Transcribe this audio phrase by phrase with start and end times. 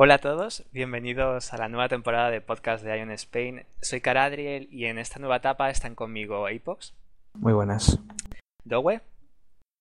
[0.00, 3.66] Hola a todos, bienvenidos a la nueva temporada de podcast de Ion Spain.
[3.82, 6.94] Soy Caradriel y en esta nueva etapa están conmigo Apox.
[7.34, 7.98] Muy buenas.
[8.62, 9.00] Dowe.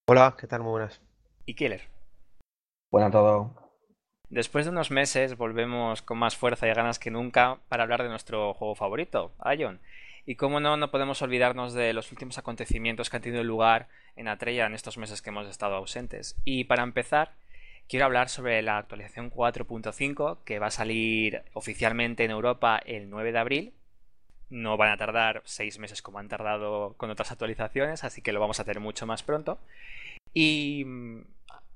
[0.09, 0.64] Hola, ¿qué tal?
[0.64, 1.00] Muy buenas.
[1.45, 1.83] Y Killer.
[2.92, 3.51] Buenas a todos.
[4.32, 8.09] Después de unos meses volvemos con más fuerza y ganas que nunca para hablar de
[8.09, 9.79] nuestro juego favorito, Ion.
[10.25, 14.29] Y como no, no podemos olvidarnos de los últimos acontecimientos que han tenido lugar en
[14.29, 16.36] Atreya en estos meses que hemos estado ausentes.
[16.43, 17.34] Y para empezar,
[17.87, 23.32] quiero hablar sobre la actualización 4.5 que va a salir oficialmente en Europa el 9
[23.32, 23.73] de abril.
[24.50, 28.39] No van a tardar seis meses como han tardado con otras actualizaciones, así que lo
[28.39, 29.59] vamos a hacer mucho más pronto.
[30.33, 31.21] Y mm,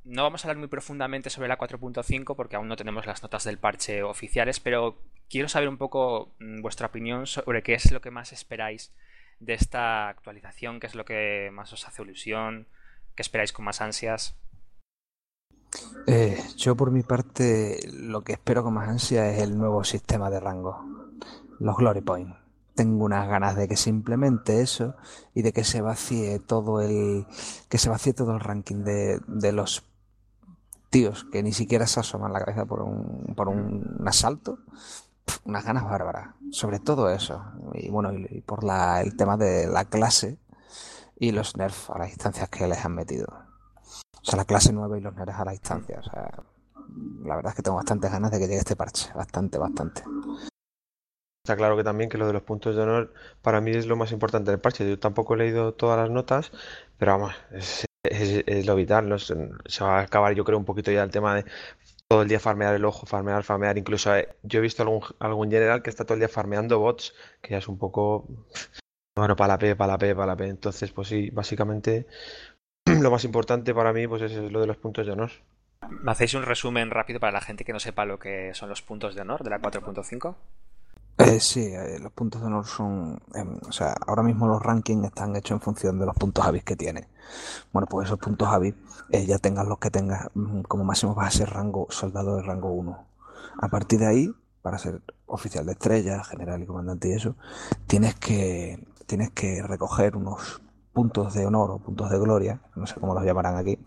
[0.06, 3.44] no vamos a hablar muy profundamente sobre la 4.5 porque aún no tenemos las notas
[3.44, 4.98] del parche oficiales, pero
[5.30, 8.94] quiero saber un poco mm, vuestra opinión sobre qué es lo que más esperáis
[9.40, 12.68] de esta actualización, qué es lo que más os hace ilusión,
[13.16, 14.38] qué esperáis con más ansias.
[16.08, 20.30] Eh, yo por mi parte lo que espero con más ansia es el nuevo sistema
[20.30, 20.86] de rango,
[21.60, 22.36] los Glory Points.
[22.76, 24.96] Tengo unas ganas de que simplemente eso
[25.34, 27.28] y de que se vacíe todo el
[27.70, 29.84] que se vacíe todo el ranking de, de los
[30.90, 34.60] tíos que ni siquiera se asoman la cabeza por un, por un asalto.
[35.46, 37.44] unas ganas bárbaras, sobre todo eso.
[37.74, 40.38] Y bueno, y, por la, el tema de la clase
[41.18, 43.28] y los nerfs a las instancias que les han metido.
[44.22, 46.00] O sea, la clase nueva y los nerfs a la distancia.
[46.00, 46.32] O sea,
[47.24, 49.12] la verdad es que tengo bastantes ganas de que llegue este parche.
[49.14, 50.04] Bastante, bastante.
[51.44, 53.96] Está claro que también que lo de los puntos de honor para mí es lo
[53.96, 54.88] más importante del parche.
[54.88, 56.52] Yo tampoco he leído todas las notas,
[56.98, 57.88] pero vamos, es,
[58.66, 59.20] lo vital.
[59.20, 61.46] Se, va a acabar, yo creo, un poquito ya el tema de
[62.08, 63.78] todo el día farmear el ojo, farmear, farmear.
[63.78, 67.16] Incluso eh, yo he visto algún, algún general que está todo el día farmeando bots,
[67.42, 68.28] que ya es un poco.
[69.16, 70.48] Bueno, para la P, para la P, para la P.
[70.48, 72.06] Entonces, pues sí, básicamente
[73.02, 75.32] lo más importante para mí pues es lo de los puntos de honor.
[75.90, 78.82] ¿Me hacéis un resumen rápido para la gente que no sepa lo que son los
[78.82, 80.36] puntos de honor de la 4.5?
[81.18, 83.22] Eh, sí, eh, los puntos de honor son.
[83.36, 86.64] Em, o sea, ahora mismo los rankings están hechos en función de los puntos Avis
[86.64, 87.10] que tiene.
[87.72, 88.74] Bueno, pues esos puntos Avis,
[89.12, 92.44] eh, ya tengas los que tengas, mm, como máximo vas a ser rango soldado de
[92.44, 93.06] rango 1.
[93.62, 97.36] A partir de ahí, para ser oficial de estrella, general y comandante y eso,
[97.88, 100.62] tienes que, tienes que recoger unos
[100.94, 103.80] puntos de honor o puntos de gloria, no sé cómo los llamarán aquí,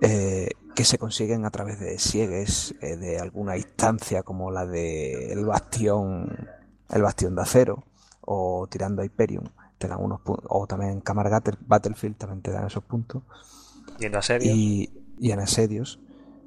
[0.00, 5.32] eh, que se consiguen a través de siegues eh, de alguna instancia como la de
[5.32, 6.48] el bastión
[6.90, 7.84] el bastión de acero
[8.20, 12.66] o tirando a Hyperion te dan unos o también en Camargat Battlefield también te dan
[12.66, 13.22] esos puntos.
[13.98, 14.56] Y en asedios.
[14.56, 16.00] Y, y en asedios.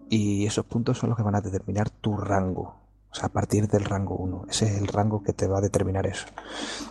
[0.10, 2.79] Y esos puntos son los que van a determinar tu rango
[3.12, 4.46] o sea, a partir del rango 1.
[4.50, 6.28] Ese es el rango que te va a determinar eso.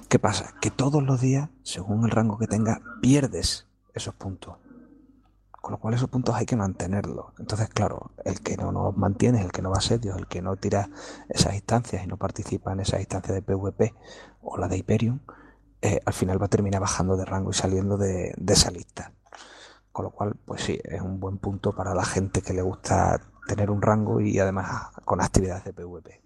[0.08, 0.54] ¿Qué pasa?
[0.60, 4.56] Que todos los días, según el rango que tengas, pierdes esos puntos.
[5.52, 7.26] Con lo cual esos puntos hay que mantenerlos.
[7.38, 10.42] Entonces, claro, el que no los mantiene, el que no va a sedios, el que
[10.42, 10.88] no tira
[11.28, 13.94] esas instancias y no participa en esas instancias de PvP
[14.42, 15.20] o la de Hyperion,
[15.82, 19.12] eh, al final va a terminar bajando de rango y saliendo de, de esa lista.
[19.92, 23.20] Con lo cual, pues sí, es un buen punto para la gente que le gusta
[23.48, 26.20] tener un rango y además con actividades de PvP.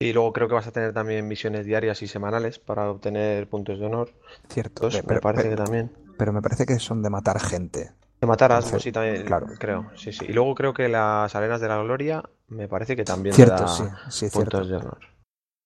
[0.00, 3.80] Y luego creo que vas a tener también misiones diarias y semanales para obtener puntos
[3.80, 4.14] de honor.
[4.48, 5.90] Cierto, pero, me parece que también.
[6.16, 7.90] Pero me parece que son de matar gente.
[8.20, 9.48] De matar a sí, también, claro.
[9.58, 9.90] creo.
[9.96, 10.26] Sí, sí.
[10.28, 13.68] Y luego creo que las arenas de la gloria me parece que también cierto, da
[13.68, 14.68] sí, sí, puntos cierto.
[14.68, 14.98] de honor.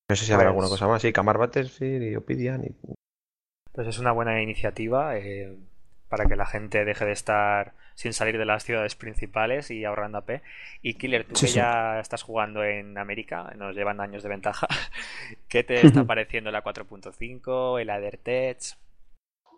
[0.09, 1.01] No sé si habrá alguna cosa más.
[1.01, 2.63] Sí, Camar Battlefield y Opidian.
[2.65, 2.75] Y...
[3.71, 5.57] Pues es una buena iniciativa eh,
[6.09, 10.19] para que la gente deje de estar sin salir de las ciudades principales y ahorrando
[10.19, 10.41] AP.
[10.81, 11.55] Y Killer, tú Sí, que sí.
[11.55, 14.67] ya estás jugando en América, nos llevan años de ventaja.
[15.47, 18.59] ¿Qué te está pareciendo la 4.5, el AderTech?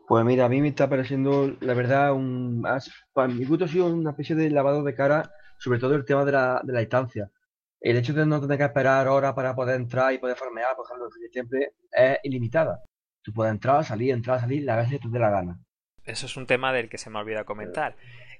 [0.07, 2.63] Pues mira, a mí me está pareciendo, la verdad, un,
[3.13, 6.23] para mi gusto ha sido una especie de lavado de cara, sobre todo el tema
[6.25, 7.31] de la, de la distancia.
[7.81, 10.85] El hecho de no tener que esperar horas para poder entrar y poder farmear, por
[10.85, 12.83] ejemplo, siempre es ilimitada.
[13.23, 15.59] Tú puedes entrar, salir, entrar, salir, la vez que te dé la gana.
[16.03, 17.95] Eso es un tema del que se me olvida comentar.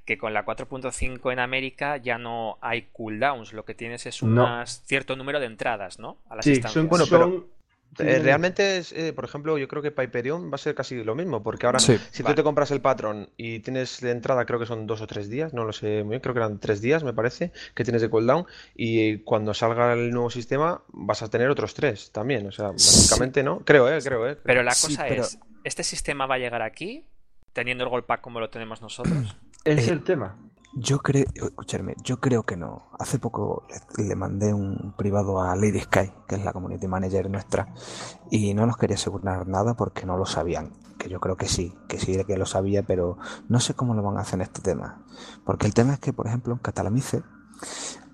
[0.05, 4.43] Que con la 4.5 en América ya no hay cooldowns, lo que tienes es No.
[4.43, 6.17] unas cierto número de entradas, ¿no?
[6.29, 6.73] A las Sí, instancias.
[6.73, 7.55] son, Bueno, pero- son-
[7.99, 11.01] Eh, realmente, es, eh, por ejemplo, yo creo que para Hyperion va a ser casi
[11.01, 11.97] lo mismo, porque ahora Sí.
[12.11, 12.33] si Vale.
[12.35, 15.29] tú te compras el patrón y tienes de entrada, creo que son dos o tres
[15.29, 18.01] días, no lo sé muy bien, creo que eran tres días, me parece, que tienes
[18.01, 22.51] de cooldown, y cuando salga el nuevo sistema vas a tener otros tres también, o
[22.51, 24.35] sea, básicamente no, creo, eh, creo, eh.
[24.43, 27.05] Pero la Sí, cosa pero- es, ¿este sistema va a llegar aquí
[27.53, 29.37] teniendo el gold pack como lo tenemos nosotros?
[29.73, 30.37] Es Eh, el tema.
[30.77, 32.89] Yo creo, escucharme, yo creo que no.
[32.99, 33.65] Hace poco
[33.97, 37.73] le, le mandé un privado a Lady Sky, que es la community manager nuestra,
[38.29, 40.73] y no nos quería asegurar nada porque no lo sabían.
[40.97, 43.17] Que yo creo que sí, que sí que lo sabía, pero
[43.47, 45.05] no sé cómo lo van a hacer en este tema.
[45.45, 47.23] Porque el tema es que, por ejemplo, en Catalamice,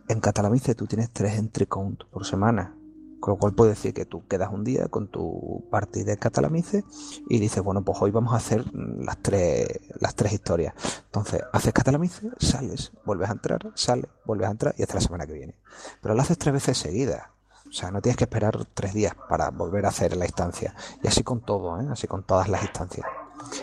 [0.07, 2.75] en Catalamice tú tienes tres entry count por semana.
[3.21, 6.83] Con lo cual puedes decir que tú quedas un día con tu partida de Catalamice
[7.29, 9.67] y dices, bueno, pues hoy vamos a hacer las tres,
[9.99, 10.73] las tres historias.
[11.05, 15.27] Entonces, haces Catalamice, sales, vuelves a entrar, sales, vuelves a entrar y hasta la semana
[15.27, 15.55] que viene.
[16.01, 17.27] Pero lo haces tres veces seguidas.
[17.69, 20.73] O sea, no tienes que esperar tres días para volver a hacer la instancia.
[21.03, 21.85] Y así con todo, ¿eh?
[21.91, 23.05] así con todas las instancias.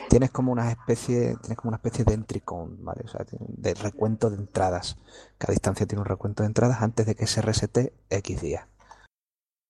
[0.08, 3.02] Tienes como una especie, tienes como una especie de entry count, ¿vale?
[3.05, 4.99] O sea, de recuento de entradas.
[5.37, 8.69] Cada instancia tiene un recuento de entradas antes de que se resete X días.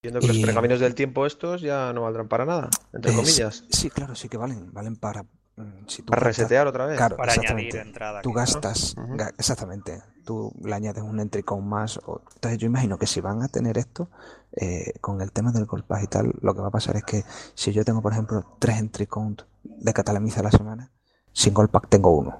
[0.02, 3.64] Viendo que los pergaminos del tiempo estos ya no valdrán para nada, entre Eh, comillas.
[3.70, 4.72] Sí, sí, claro, sí que valen.
[4.72, 5.24] Valen para.
[5.56, 6.96] mm, si tú Para gastas- resetear otra vez.
[6.96, 8.22] Claro, Para añadir entrada.
[8.22, 8.94] Tú gastas,
[9.38, 11.98] exactamente, tú le añades un entry count más.
[12.06, 14.08] o- entonces yo imagino que si van a tener esto,
[14.52, 17.24] eh, con el tema del golpaje y tal, lo que va a pasar es que
[17.54, 20.92] si yo tengo, por ejemplo, tres entry count de Catalamiza a la semana,
[21.32, 22.38] sin golpack tengo uno.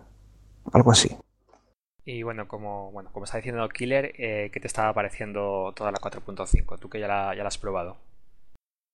[0.73, 1.17] Algo así.
[2.11, 5.99] Y bueno, como, bueno, como está diciendo Killer, eh, ¿qué te estaba pareciendo toda la
[5.99, 6.79] 4.5?
[6.79, 7.99] Tú que ya la, ya la has probado.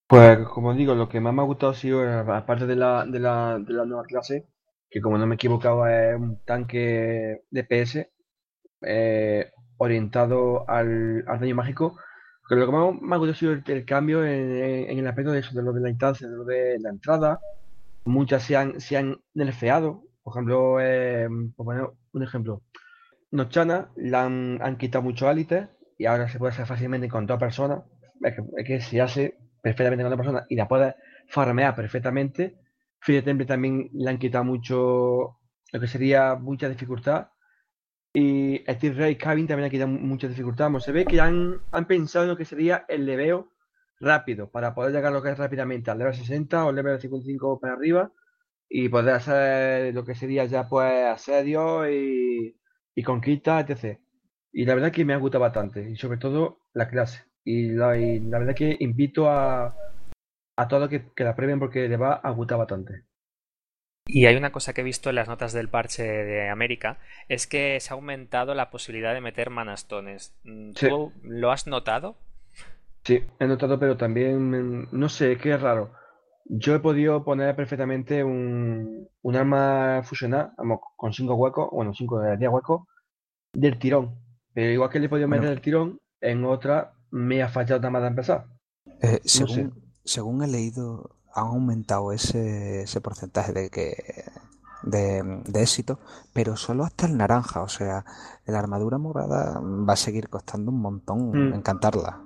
[0.09, 3.07] Pues como digo, lo que más me ha gustado ha sido, eh, aparte de la,
[3.07, 4.49] de la, de la nueva clase,
[4.91, 8.09] que como no me equivocaba es un tanque DPS
[8.83, 11.97] eh, orientado al, al daño mágico,
[12.49, 15.07] pero lo que más me ha gustado ha sido el, el cambio en, en el
[15.07, 17.39] aspecto de eso, de lo de la instancia, de lo de la entrada.
[18.07, 22.63] Muchas se han, se han nerfeado, por ejemplo, eh, por poner un ejemplo,
[23.39, 27.39] Nochana la han, han quitado muchos élites y ahora se puede hacer fácilmente con toda
[27.39, 27.85] persona.
[28.23, 28.35] Es
[28.67, 30.95] que, se hace perfectamente con otra persona y la puedes
[31.29, 32.57] farmear perfectamente.
[33.01, 35.39] Fire Temple también le han quitado mucho,
[35.73, 37.29] lo que sería mucha dificultad.
[38.13, 40.67] Y Steel Ray Cabin también han quitado mu- mucha dificultad.
[40.67, 43.53] Vamos, se ve que han, han pensado en lo que sería el leveo
[44.01, 47.75] rápido, para poder llegar lo que es rápidamente al level 60 o level 55 para
[47.75, 48.13] arriba
[48.69, 52.57] y poder hacer lo que sería ya pues asedio y,
[52.95, 54.01] y conquista, etc.
[54.53, 57.25] Y la verdad que me ha gustado bastante, y sobre todo la clase.
[57.45, 59.77] Y la, y la verdad que invito a,
[60.57, 63.05] a todos que, que la prueben porque le va a gustar bastante.
[64.07, 66.99] Y hay una cosa que he visto en las notas del parche de América,
[67.29, 70.35] es que se ha aumentado la posibilidad de meter manastones.
[70.45, 70.89] Mm, Sí.
[70.89, 72.17] ¿Tú lo has notado?
[73.05, 74.51] Sí, he notado, pero también,
[74.83, 75.93] mm, no sé, es que es raro.
[76.47, 82.21] Yo he podido poner perfectamente un, un arma fusionada, vamos, con 5 huecos, bueno, 5
[82.21, 82.83] de 10 huecos,
[83.53, 84.17] del tirón.
[84.55, 85.53] Pero igual que le he podido meter Bueno.
[85.53, 88.47] el tirón, en otra me ha fallado nada más de empezar.
[89.01, 89.47] Eh, No sé.
[89.47, 89.75] según,
[90.05, 94.25] según he leído, han aumentado ese, ese porcentaje de que
[94.83, 95.99] de, de éxito,
[96.33, 97.63] pero solo hasta el naranja.
[97.63, 98.05] O sea,
[98.47, 101.55] la armadura morada va a seguir costando un montón Mm.
[101.55, 102.21] encantarla.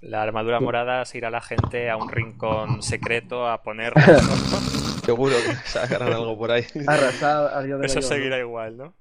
[0.00, 3.92] La armadura morada se irá la gente a un rincón secreto a poner.
[5.04, 6.64] Seguro que sacarán algo por ahí.
[6.86, 8.94] Arrasar a Dios de la Eso seguirá igual, ¿no?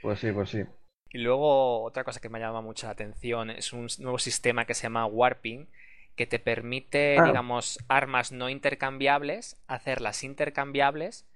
[0.00, 0.62] Pues sí, pues sí.
[1.10, 4.82] Y luego otra cosa que me llama mucha atención es un nuevo sistema que se
[4.84, 5.68] llama Warping,
[6.16, 7.24] que te permite, Ah.
[7.24, 11.26] digamos, armas no intercambiables, hacerlas intercambiables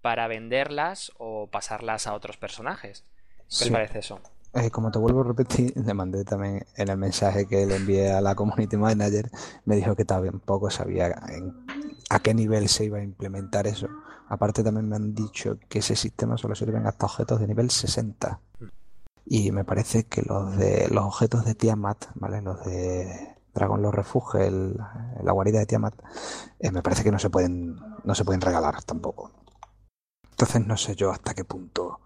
[0.00, 3.04] para venderlas o pasarlas a otros personajes.
[3.38, 3.64] ¿Qué Sí.
[3.66, 4.20] te parece eso?
[4.54, 8.12] Eh, como te vuelvo a repetir, le mandé también en el mensaje que le envié
[8.12, 9.30] a la community manager,
[9.64, 11.14] me dijo que tampoco sabía
[12.10, 13.88] a qué nivel se iba a implementar eso.
[14.28, 18.40] Aparte también me han dicho que ese sistema solo sirven hasta objetos de nivel 60.
[19.26, 22.42] Y me parece que los de los objetos de Tiamat, ¿vale?
[22.42, 24.76] Los de Dragon los refugios, el-
[25.22, 25.94] la guarida de Tiamat,
[26.60, 29.30] eh, me parece que no se pueden no se pueden regalar tampoco.
[30.30, 32.00] Entonces no sé yo hasta qué punto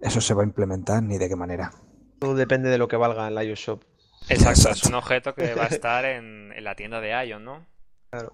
[0.00, 1.72] eso se va a implementar ni de qué manera.
[2.18, 3.68] Todo depende de lo que valga en la iOS
[4.28, 7.66] Exacto, es un objeto que va a estar en, en la tienda de Ion, ¿no?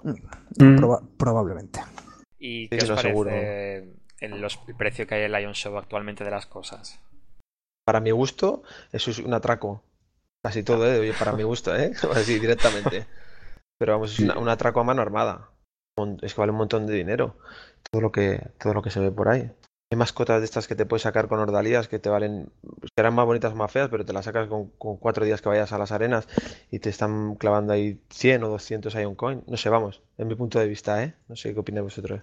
[0.02, 0.76] Mm.
[0.78, 1.81] Proba- probablemente.
[2.38, 3.31] ¿Y Sí, qué os parece seguro.
[3.33, 7.00] el, los- el precio que hay en el Ion Shop actualmente de las cosas?
[7.85, 9.83] Para mi gusto, eso es un atraco.
[10.45, 10.99] Casi todo, ¿eh?
[11.00, 11.92] Oye, para mi gusto, ¿eh?
[12.14, 13.07] Así directamente.
[13.78, 15.50] Pero vamos, es una- un atraco a mano armada.
[16.23, 17.37] Es que vale un montón de dinero.
[17.90, 19.50] Todo lo que, todo lo que se ve por ahí.
[19.92, 22.49] Hay mascotas de estas que te puedes sacar con ordalías que te valen,
[22.96, 25.50] serán más bonitas o más feas, pero te las sacas con, con cuatro días que
[25.50, 26.26] vayas a las arenas
[26.70, 29.44] y te están clavando ahí 100 o 200 Ion Coin.
[29.46, 31.12] No sé, vamos, en mi punto de vista, ¿eh?
[31.28, 32.22] No sé qué opináis vosotros.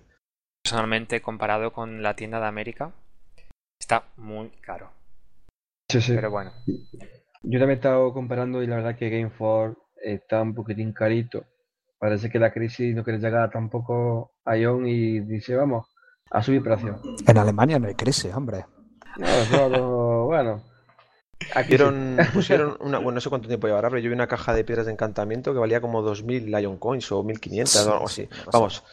[0.64, 2.92] Personalmente, comparado con la tienda de América,
[3.80, 4.90] está muy caro.
[5.92, 6.16] Sí, sí.
[6.16, 10.56] Pero bueno, Yo también he estado comparando y la verdad que Game for está un
[10.56, 11.46] poquitín carito.
[12.00, 15.86] Parece que la crisis no quiere llegar tampoco a Ion y dice, vamos,
[16.32, 17.00] a subir precio.
[17.28, 18.66] En Alemania no hay crisis, hombre.
[19.18, 20.62] No, solo, bueno.
[21.56, 21.84] Aquí sí.
[22.34, 24.86] Pusieron, una, bueno, no sé cuánto tiempo llevará, pero yo vi una caja de piedras
[24.86, 28.42] de encantamiento que valía como 2.000 Lion Coins o 1.500 Sí, o algo sí, así.
[28.52, 28.84] Vamos,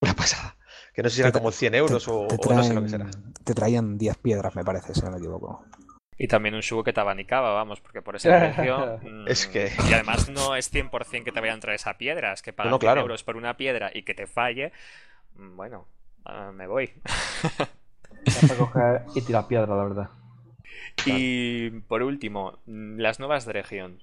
[0.00, 0.56] una pasada.
[0.94, 2.88] Que no sé si eran como 100 euros o, te, o no sé lo que
[2.88, 3.06] será.
[3.44, 5.64] te traían 10 piedras, me parece, si no me equivoco.
[6.18, 8.98] Y también un Shugo que te abanicaba, vamos, porque por ese precio.
[9.02, 12.32] mm, Es que- Y además no es 100% que te vaya a entrar esa piedra,
[12.32, 13.00] es que pagar No, no, 100 claro.
[13.02, 14.72] euros por una piedra y que te falle.
[15.36, 15.86] mm, Bueno,
[16.52, 16.90] me voy.
[18.48, 20.10] Para coger y tirar piedra, la verdad.
[21.04, 24.00] Y por último, las nuevas Dregion.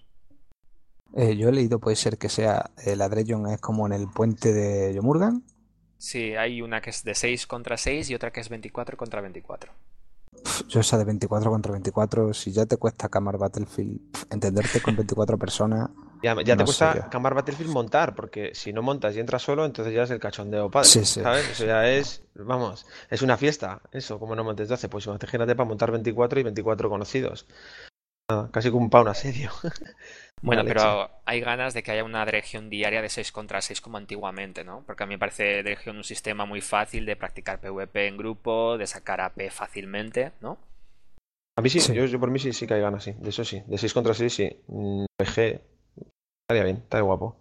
[1.15, 4.07] Eh, yo he leído, puede ser que sea eh, la Drejon es como en el
[4.07, 5.43] puente de Yomurgan.
[5.97, 9.21] Sí, hay una que es de 6 contra 6 y otra que es 24 contra
[9.21, 9.71] 24.
[10.67, 13.99] Yo esa de 24 contra 24, si ya te cuesta camar Battlefield,
[14.29, 15.89] entenderte con 24 personas,
[16.21, 17.09] Ya, ya te No cuesta yo.
[17.09, 20.69] cambiar Battlefield montar, porque si no montas y entras solo, entonces ya es el cachondeo
[20.71, 20.87] padre.
[20.87, 21.21] Sí, sí.
[21.21, 21.49] ¿Sabes?
[21.49, 23.81] Eso ya es, vamos, es una fiesta.
[23.91, 27.45] Eso, como no montes 12, pues imagínate para montar 24 y 24 conocidos.
[28.29, 29.51] Nada, casi como para un asedio.
[30.43, 33.95] Bueno, pero hay ganas de que haya una Dregion diaria de 6 contra 6 como
[33.95, 34.83] antiguamente, ¿no?
[34.85, 38.77] Porque a mí me parece Dregion un sistema muy fácil de practicar PvP en grupo,
[38.77, 40.57] de sacar AP fácilmente, ¿no?
[41.57, 41.93] A mí sí, Sí.
[41.93, 43.13] Yo, yo por mí sí, sí que hay ganas, sí.
[43.13, 43.63] De eso sí.
[43.67, 44.63] De 6 contra 6, sí.
[44.67, 45.61] Mm, PG.
[46.43, 47.37] Estaría bien, estaría guapo.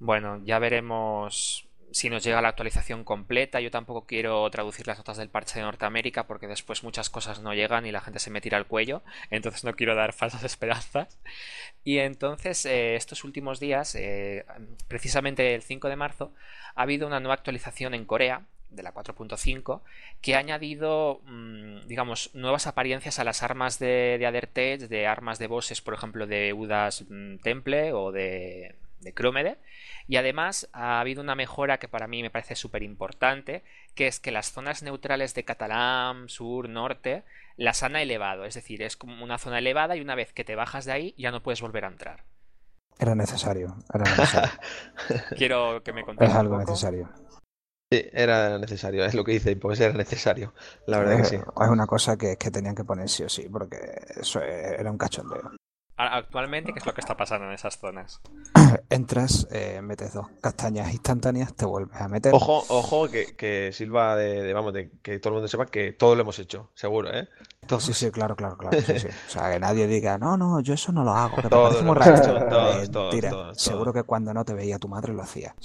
[0.00, 1.65] Bueno, ya veremos
[1.96, 3.58] si nos llega la actualización completa.
[3.60, 7.54] Yo tampoco quiero traducir las notas del parche de Norteamérica porque después muchas cosas no
[7.54, 9.02] llegan y la gente se me tira al cuello.
[9.30, 11.18] Entonces no quiero dar falsas esperanzas.
[11.84, 14.44] Y entonces eh, estos últimos días, eh,
[14.88, 16.32] precisamente el 5 de marzo,
[16.74, 19.80] ha habido una nueva actualización en Corea de la 4.5
[20.20, 25.46] que ha añadido, mm, digamos, nuevas apariencias a las armas de, de de armas de
[25.46, 28.74] bosses, por ejemplo, de Udas mm, Temple o de,
[29.06, 29.58] de Chromede.
[30.08, 34.20] Y además ha habido una mejora que para mí me parece súper importante, que es
[34.20, 37.24] que las zonas neutrales de Catalán, sur, norte,
[37.56, 38.44] las han elevado.
[38.44, 41.14] Es decir, es como una zona elevada y una vez que te bajas de ahí
[41.18, 42.24] ya no puedes volver a entrar.
[42.98, 43.76] era necesario.
[43.94, 44.50] Era necesario.
[45.34, 46.58] Quiero que me contéis es un algo poco.
[46.58, 47.08] necesario.
[47.92, 50.54] Sí, era necesario, es lo que dice, pues era necesario.
[50.86, 51.36] La verdad que Es, sí.
[51.36, 53.78] es una cosa que, que tenían que poner sí o sí, porque
[54.16, 55.55] eso era un cachondeo.
[55.98, 58.20] Actualmente, ¿qué es lo que está pasando en esas zonas?
[58.90, 62.34] Entras, eh, metes dos castañas instantáneas, te vuelves a meter.
[62.34, 65.92] Ojo, ojo, que, que Silva de, de- vamos, de que todo el mundo sepa que
[65.92, 67.28] todo lo hemos hecho, seguro, ¿eh?
[67.66, 67.84] Todos.
[67.84, 68.78] Sí, sí, claro, claro, claro.
[68.80, 69.06] sí, sí.
[69.08, 71.72] O sea, que nadie diga, no, no, yo eso no lo hago, que me Todos
[71.76, 72.16] lo muy hemos raro.
[72.16, 73.30] hecho, todos, Eh, todos, Mentira.
[73.30, 75.54] todos, Seguro que cuando no te veía tu madre lo hacía.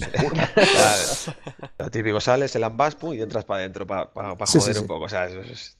[0.54, 1.70] Claro.
[1.78, 4.08] Lo típico, sales, el ambas, pum, y entras para adentro, para
[4.46, 4.80] Sí, sí, joder sí.
[4.80, 5.04] un poco.
[5.04, 5.76] O sea, eso es.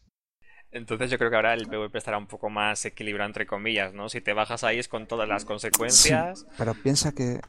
[0.73, 4.09] Entonces yo creo que ahora el PvP estará un poco más equilibrado entre comillas, ¿no?
[4.09, 6.47] Si te bajas ahí es con todas las consecuencias.
[6.57, 7.41] Pero piensa que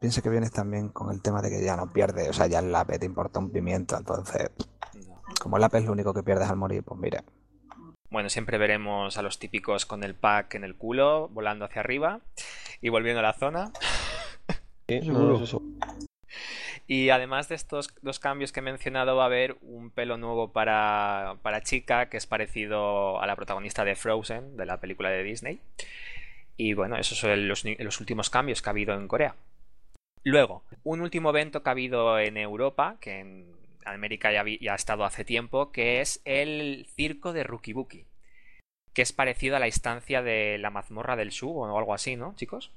[0.00, 2.60] piensa que vienes también con el tema de que ya no pierdes, o sea, ya
[2.60, 4.50] el lápiz te importa un pimiento, entonces,
[5.06, 5.20] No.
[5.38, 7.22] como el lápiz es lo único que pierdes al morir, pues mira.
[8.08, 12.20] Bueno, siempre veremos a los típicos con el pack en el culo, volando hacia arriba
[12.80, 13.72] y volviendo a la zona.
[14.88, 15.62] Sí, no, Seguro.
[16.92, 20.50] Y además de estos dos cambios que he mencionado, va a haber un pelo nuevo
[20.50, 25.22] para, para Chica, que es parecido a la protagonista de Frozen, de la película de
[25.22, 25.60] Disney.
[26.56, 29.36] Y bueno, esos son los, los últimos cambios que ha habido en Corea.
[30.24, 33.54] Luego, un último evento que ha habido en Europa, que en
[33.84, 38.04] América ya, ha estado hace tiempo, que es el circo de Rukibuki,
[38.94, 42.34] que es parecido a la instancia de la mazmorra del Shugo o algo así, ¿no,
[42.34, 42.72] chicos?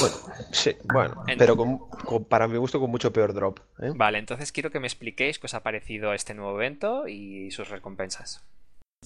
[0.00, 0.16] Bueno,
[0.52, 3.60] sí, bueno, En- pero con, con- para mi gusto con mucho peor drop.
[3.80, 3.92] ¿eh?
[3.94, 7.68] Vale, entonces quiero que me expliquéis qué os ha parecido este nuevo evento y sus
[7.68, 8.42] recompensas.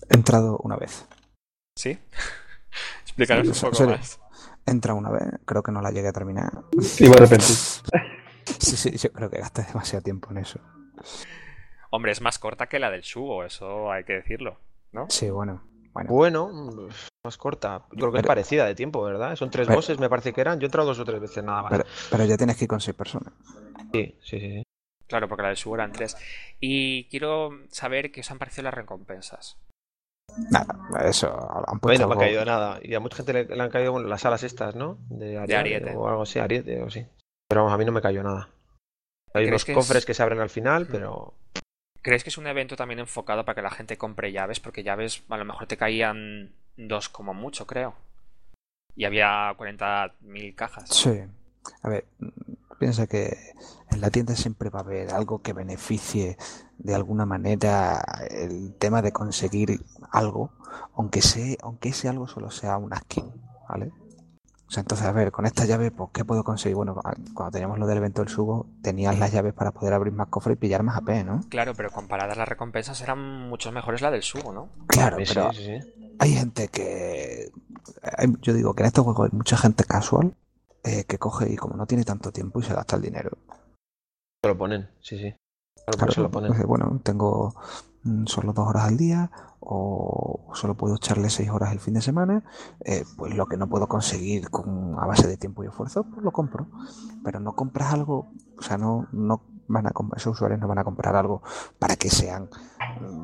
[0.08, 1.06] He entrado una vez.
[1.76, 1.98] ¿Sí?
[3.02, 3.96] Explícanos Sí, un poco serio.
[3.96, 4.20] más.
[4.66, 6.52] Entra una vez, creo que no la llegué a terminar.
[7.00, 7.44] Y de repente.
[7.46, 10.60] Sí, sí, yo creo que gasté demasiado tiempo en eso.
[11.90, 14.58] Hombre, es más corta que la del Shugo, eso hay que decirlo,
[14.92, 15.06] ¿no?
[15.08, 15.62] Sí, bueno.
[15.92, 16.88] Bueno, Bueno,
[17.24, 17.82] más corta.
[17.92, 19.34] Yo creo que es parecida de tiempo, ¿verdad?
[19.36, 20.58] Son tres Pero- bosses, me parece que eran.
[20.60, 21.70] Yo he entrado dos o tres veces nada más.
[21.72, 23.32] pero, pero ya tienes que ir con seis personas.
[23.92, 24.50] Sí, sí, sí.
[24.56, 24.62] sí.
[25.06, 26.16] Claro, porque la del Shugo eran tres.
[26.60, 29.56] Y quiero saber qué os han parecido las recompensas.
[30.50, 30.76] Nada,
[31.08, 32.78] eso han A mí puesto no me ha caído nada.
[32.82, 34.98] Y a mucha gente le, le han caído bueno, las alas estas, ¿no?
[35.08, 35.96] De Ariete, Ariete.
[35.96, 37.06] o algo así, Ariete o sí.
[37.48, 38.50] Pero vamos, a mí no me cayó nada.
[39.32, 41.32] Hay ¿Crees unos que es- cofres que se abren al final, pero
[42.02, 44.60] ¿Crees que es un evento también enfocado para que la gente compre llaves?
[44.60, 47.94] Porque llaves a lo mejor te caían dos como mucho, creo.
[48.96, 50.88] Y había 40.000 cajas.
[50.88, 51.20] Sí.
[51.82, 52.06] A ver,
[52.78, 53.36] piensa que
[53.90, 56.36] en la tienda siempre va a haber algo que beneficie
[56.78, 59.80] de alguna manera el tema de conseguir
[60.10, 60.50] algo,
[60.94, 63.30] aunque sea, aunque ese algo solo sea una skin,
[63.68, 63.92] ¿vale?
[64.68, 66.76] O sea, entonces, a ver, con esta llave, pues, ¿qué puedo conseguir?
[66.76, 67.00] Bueno,
[67.32, 70.56] cuando teníamos lo del evento del subo, tenías las llaves para poder abrir más cofres
[70.56, 71.40] y pillar más AP, ¿no?
[71.48, 74.68] Claro, pero comparadas las recompensas eran mucho mejores la del Shugo, ¿no?
[74.86, 76.07] Claro, sí, pero sí, sí.
[76.18, 77.50] Hay gente que...
[78.16, 80.34] hay- yo digo que en este juego hay mucha gente casual
[80.84, 83.30] eh, que coge y como no tiene tanto tiempo y se gasta el dinero.
[84.42, 85.34] Se lo ponen, sí, sí.
[85.74, 86.52] Claro, Claro, eso lo ponen.
[86.52, 87.54] dice, bueno, tengo
[88.04, 92.00] mm, solo dos horas al día o solo puedo echarle seis horas el fin de
[92.02, 92.44] semana,
[92.84, 96.22] eh, pues lo que no puedo conseguir con, a base de tiempo y esfuerzo, pues
[96.22, 96.66] lo compro.
[97.24, 100.84] Pero no compras algo, o sea, no, no van a esos usuarios no van a
[100.84, 101.42] comprar algo
[101.78, 102.48] para que sean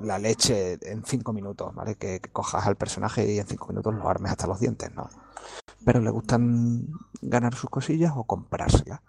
[0.02, 1.96] la leche en cinco minutos, ¿vale?
[1.96, 5.08] Que, cojas al personaje y en cinco minutos lo armes hasta los dientes, ¿no?
[5.84, 6.86] Pero le gustan
[7.20, 9.00] ganar sus cosillas o comprárselas.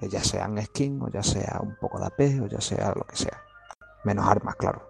[0.00, 3.04] Eh, ya sean skin o ya sea un poco de AP o ya sea lo
[3.04, 3.42] que sea.
[4.04, 4.88] Menos armas, claro.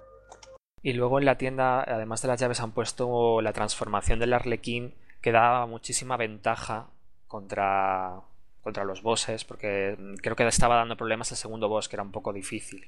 [0.83, 4.95] Y luego en la tienda, además de las llaves, han puesto la transformación del Arlequín
[5.21, 6.90] que daba muchísima ventaja
[7.26, 8.23] contra,
[8.68, 12.12] contra los bosses, porque creo que estaba dando problemas el segundo boss, que era un
[12.12, 12.87] poco difícil.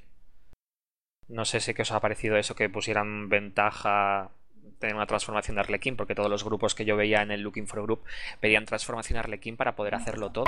[1.27, 4.29] No sé si que os ha parecido eso, que pusieran ventaja
[4.77, 7.65] tener una transformación de Arlequín, porque todos los grupos que yo veía en el Looking
[7.65, 8.03] for Group
[8.39, 10.45] pedían transformación de Arlequín para poder hacerlo todo.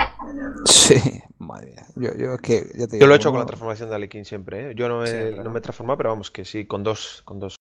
[0.66, 1.86] Sí, madre mía.
[1.96, 4.24] Yo, yo, que, yo, te digo, yo lo he hecho con la transformación de Arlequín
[4.24, 4.70] siempre.
[4.70, 4.74] ¿eh?
[4.76, 7.22] Yo no, he, no me he transformado, pero vamos, que sí, con dos.
[7.24, 7.56] Con dos.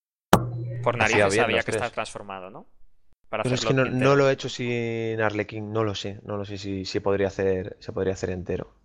[0.84, 2.68] Por narices había, había que estar transformado, ¿no?
[3.34, 6.20] Para pero es que no, no, lo he hecho sin Arlequín, no lo sé.
[6.24, 8.76] No lo sé si, si podría hacer, se podría hacer entero.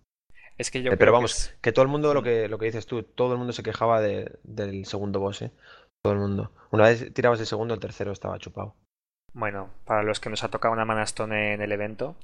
[0.57, 1.57] Es que yo eh, pero vamos, que, es...
[1.61, 4.01] que, todo el mundo, lo que, lo que dices tú, todo el mundo se quejaba
[4.01, 5.51] de, del segundo boss, ¿eh?
[6.01, 6.51] Todo el mundo.
[6.71, 8.73] Una vez tirabas el segundo, el tercero estaba chupado.
[9.33, 12.15] Bueno, para los que nos ha tocado una manastone en el evento,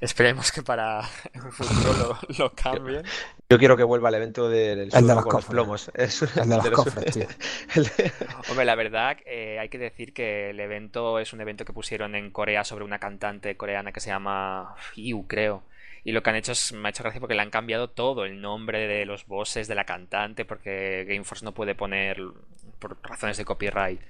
[0.00, 1.02] esperemos que para
[1.34, 3.02] un futuro lo, lo cambien.
[3.54, 5.90] Yo quiero que vuelva el evento del el de los, con los plomos.
[5.94, 7.26] Es el de los, de los cofres, tío.
[7.82, 8.12] De...
[8.48, 12.16] Hombre, la verdad, eh, hay que decir que el evento es un evento que pusieron
[12.16, 15.62] en Corea sobre una cantante coreana que se llama Yu, creo.
[16.02, 18.24] Y lo que han hecho es, me ha hecho gracia porque le han cambiado todo,
[18.24, 22.18] el nombre de los bosses, de la cantante, porque Gameforce no puede poner,
[22.80, 24.00] por razones de copyright,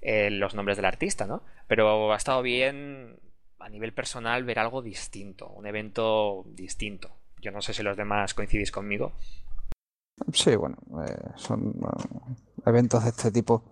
[0.00, 1.42] eh, los nombres del artista, ¿no?
[1.66, 3.18] Pero ha estado bien
[3.58, 7.17] a nivel personal ver algo distinto, un evento distinto.
[7.42, 9.12] Yo no sé si los demás coincidís conmigo.
[10.32, 11.74] Sí, bueno, eh, son
[12.64, 13.62] eventos de este tipo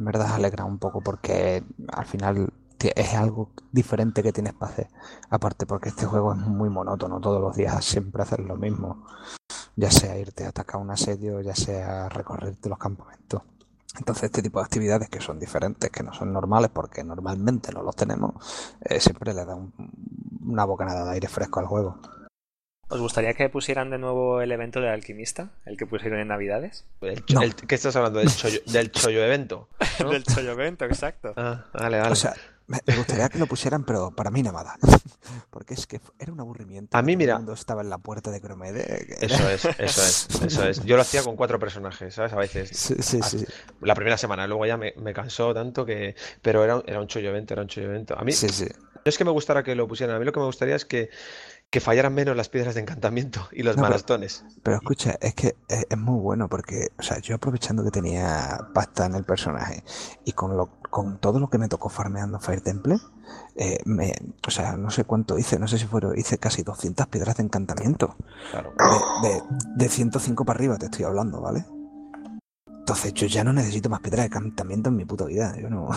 [0.00, 4.88] en verdad alegra un poco porque al final es algo diferente que tienes para hacer.
[5.28, 9.04] Aparte porque este juego es muy monótono, todos los días siempre hacer lo mismo.
[9.76, 13.42] Ya sea irte a atacar un asedio, ya sea recorrerte los campamentos.
[13.98, 17.82] Entonces este tipo de actividades que son diferentes, que no son normales porque normalmente no
[17.82, 18.34] los tenemos,
[18.80, 19.72] eh, siempre le da un,
[20.46, 21.98] una bocanada de aire fresco al juego.
[22.90, 25.50] ¿Os gustaría que pusieran de nuevo el evento del alquimista?
[25.64, 26.84] ¿El que pusieron en Navidades?
[27.00, 27.42] El, no.
[27.42, 28.18] el, ¿Qué estás hablando?
[28.18, 29.68] ¿Del chollo, del chollo evento?
[30.00, 30.10] ¿no?
[30.10, 31.32] del chollo evento, exacto.
[31.36, 32.10] Ah, vale, vale.
[32.10, 32.34] O sea,
[32.66, 34.76] me gustaría que lo pusieran, pero para mí nada.
[35.50, 36.96] Porque es que era un aburrimiento.
[36.96, 37.34] A mí, mira.
[37.34, 39.06] Cuando estaba en la puerta de Cromede.
[39.20, 40.84] Eso es, eso es, eso es.
[40.84, 42.32] Yo lo hacía con cuatro personajes, ¿sabes?
[42.32, 42.70] A veces.
[42.70, 43.44] Sí, sí, sí.
[43.80, 46.14] La primera semana, luego ya me, me cansó tanto que.
[46.42, 48.18] Pero era, era un chollo evento, era un chollo evento.
[48.18, 48.32] A mí.
[48.32, 48.66] Sí, sí.
[48.94, 50.84] No es que me gustara que lo pusieran, a mí lo que me gustaría es
[50.84, 51.10] que
[51.70, 54.42] que fallaran menos las piedras de encantamiento y los no, manastones.
[54.44, 57.90] Pero, pero, escucha, es que es, es, muy bueno porque, o sea, yo aprovechando que
[57.90, 59.84] tenía pasta en el personaje
[60.24, 62.96] y con lo, con todo lo que me tocó farmeando Fire Temple,
[63.54, 64.12] eh, me,
[64.46, 67.44] o sea, no sé cuánto hice, no sé si fueron, hice casi 200 piedras de
[67.44, 68.16] encantamiento.
[68.50, 68.74] Claro.
[69.22, 69.42] De, de,
[69.76, 71.64] de 105 para arriba te estoy hablando, ¿vale?
[72.66, 75.90] Entonces yo ya no necesito más piedras de encantamiento en mi puta vida, yo no...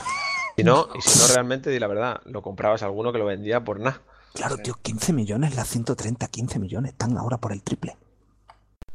[0.55, 3.25] Y no, y si no realmente, di la verdad, lo comprabas a alguno que lo
[3.25, 4.01] vendía por nada.
[4.33, 7.95] Claro, tío, 15 millones, las 130, 15 millones están ahora por el triple.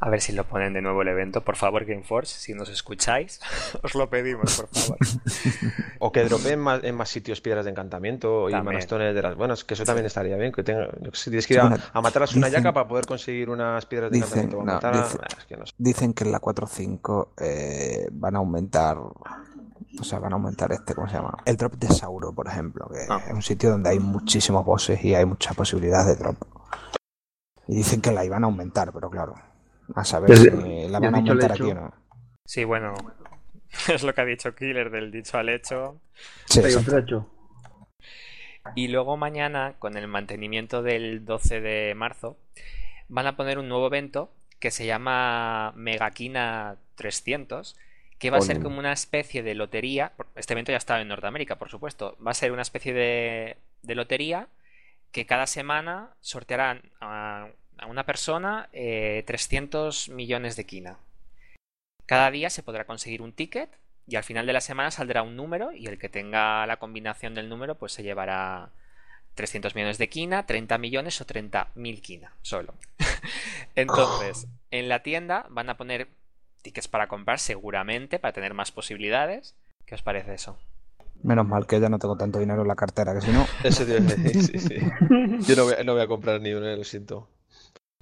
[0.00, 3.40] A ver si lo ponen de nuevo el evento, por favor, Gameforce, si nos escucháis,
[3.82, 4.98] os lo pedimos, por favor.
[5.98, 9.64] o que dropeen más, en más sitios piedras de encantamiento y manastones de las buenas,
[9.64, 10.52] que eso también estaría bien.
[10.52, 13.06] Que tenga, si tienes que ir a, a matar a una dicen, yaca para poder
[13.06, 14.64] conseguir unas piedras de dicen, encantamiento.
[14.64, 15.72] No, matar a, dicen, es que no sé.
[15.76, 18.98] dicen, que en la 4.5 eh, van a aumentar
[20.00, 21.36] o sea, van a aumentar este, ¿cómo se llama?
[21.44, 23.22] El drop de Sauro, por ejemplo, que ah.
[23.26, 26.36] es un sitio donde hay muchísimos bosses y hay muchas posibilidades de drop.
[27.66, 29.34] Y dicen que la iban a aumentar, pero claro,
[29.94, 31.94] a saber si la van a aumentar aquí o no.
[32.46, 32.94] Sí, bueno,
[33.88, 36.00] es lo que ha dicho Killer del dicho al hecho.
[36.46, 37.30] Sí, hecho.
[38.74, 42.36] Y luego mañana, con el mantenimiento del 12 de marzo,
[43.08, 47.76] van a poner un nuevo evento que se llama Megaquina 300
[48.18, 50.12] que va a ser como una especie de lotería.
[50.34, 52.16] Este evento ya estaba en Norteamérica, por supuesto.
[52.24, 54.48] Va a ser una especie de, de lotería
[55.12, 60.98] que cada semana sortearán a, a una persona eh, 300 millones de quina.
[62.06, 63.70] Cada día se podrá conseguir un ticket
[64.06, 67.34] y al final de la semana saldrá un número y el que tenga la combinación
[67.34, 68.70] del número pues se llevará
[69.34, 72.74] 300 millones de quina, 30 millones o 30 mil quina solo.
[73.76, 76.08] Entonces, en la tienda van a poner
[76.62, 79.56] tickets para comprar seguramente, para tener más posibilidades.
[79.86, 80.58] ¿Qué os parece eso?
[81.22, 83.44] Menos mal que ya no tengo tanto dinero en la cartera, que si no...
[83.64, 84.76] Eso tío, sí, sí, sí.
[85.46, 87.28] Yo no voy, no voy, a comprar ni uno, lo siento.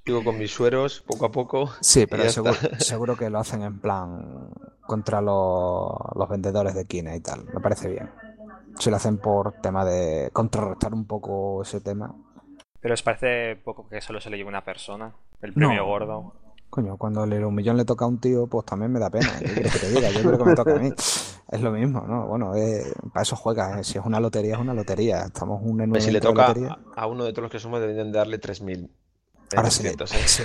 [0.04, 1.70] Sigo con mis sueros poco a poco.
[1.80, 2.24] Sí, pero
[2.78, 4.50] seguro, que lo hacen en plan
[4.86, 7.44] contra los, los vendedores de Kina y tal.
[7.52, 8.10] Me parece bien.
[8.78, 12.14] Si lo hacen por tema de contrarrestar un poco ese tema.
[12.80, 15.86] Pero os parece poco que solo se lo lleve una persona, el premio No.
[15.86, 16.45] gordo.
[16.70, 19.32] Coño, cuando el un millón le toca a un tío, pues también me da pena.
[19.38, 20.10] ¿Qué quieres que te diga?
[20.10, 20.92] Yo creo que me toca a mí.
[21.48, 22.26] Es lo mismo, ¿no?
[22.26, 23.78] Bueno, eh, para eso juegas.
[23.78, 23.84] ¿eh?
[23.84, 25.22] Si es una lotería, es una lotería.
[25.26, 26.76] Estamos un en un si le toca lotería.
[26.96, 28.90] a uno de todos los que somos, deberían de darle 3.000.
[29.54, 30.44] Ahora, si le, 300, ¿eh?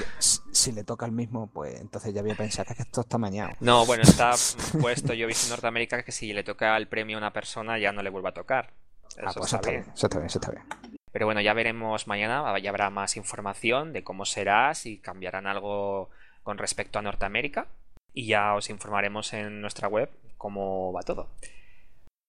[0.52, 3.02] si, le toca al mismo, pues entonces ya voy a pensar que es que esto
[3.02, 3.50] está mañado.
[3.60, 4.34] No, bueno, está
[4.80, 7.80] puesto, yo he visto en Norteamérica que si le toca el premio a una persona
[7.80, 8.72] ya no le vuelve a tocar.
[9.18, 9.82] Eso Ah, pues está está bien.
[9.82, 11.01] bien, eso está bien, eso está bien.
[11.12, 16.10] Pero bueno, ya veremos mañana, ya habrá más información de cómo será, si cambiarán algo
[16.44, 17.68] con respecto a Norteamérica
[18.14, 21.30] y ya os informaremos en nuestra web cómo va todo.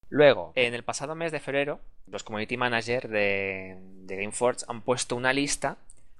[0.09, 5.33] Luego, en el pasado mes de febrero, los community managers de, Gameforge han puesto una
[5.33, 5.77] lista,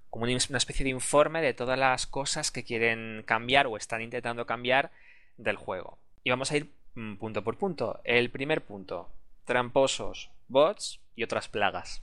[0.10, 4.02] como una una especie de informe de todas las cosas que quieren cambiar o están
[4.02, 4.92] intentando cambiar
[5.38, 5.98] del juego.
[6.24, 8.00] Y vamos a ir mm, punto por punto.
[8.04, 9.10] El primer punto,
[9.46, 12.02] tramposos, bots y otras plagas.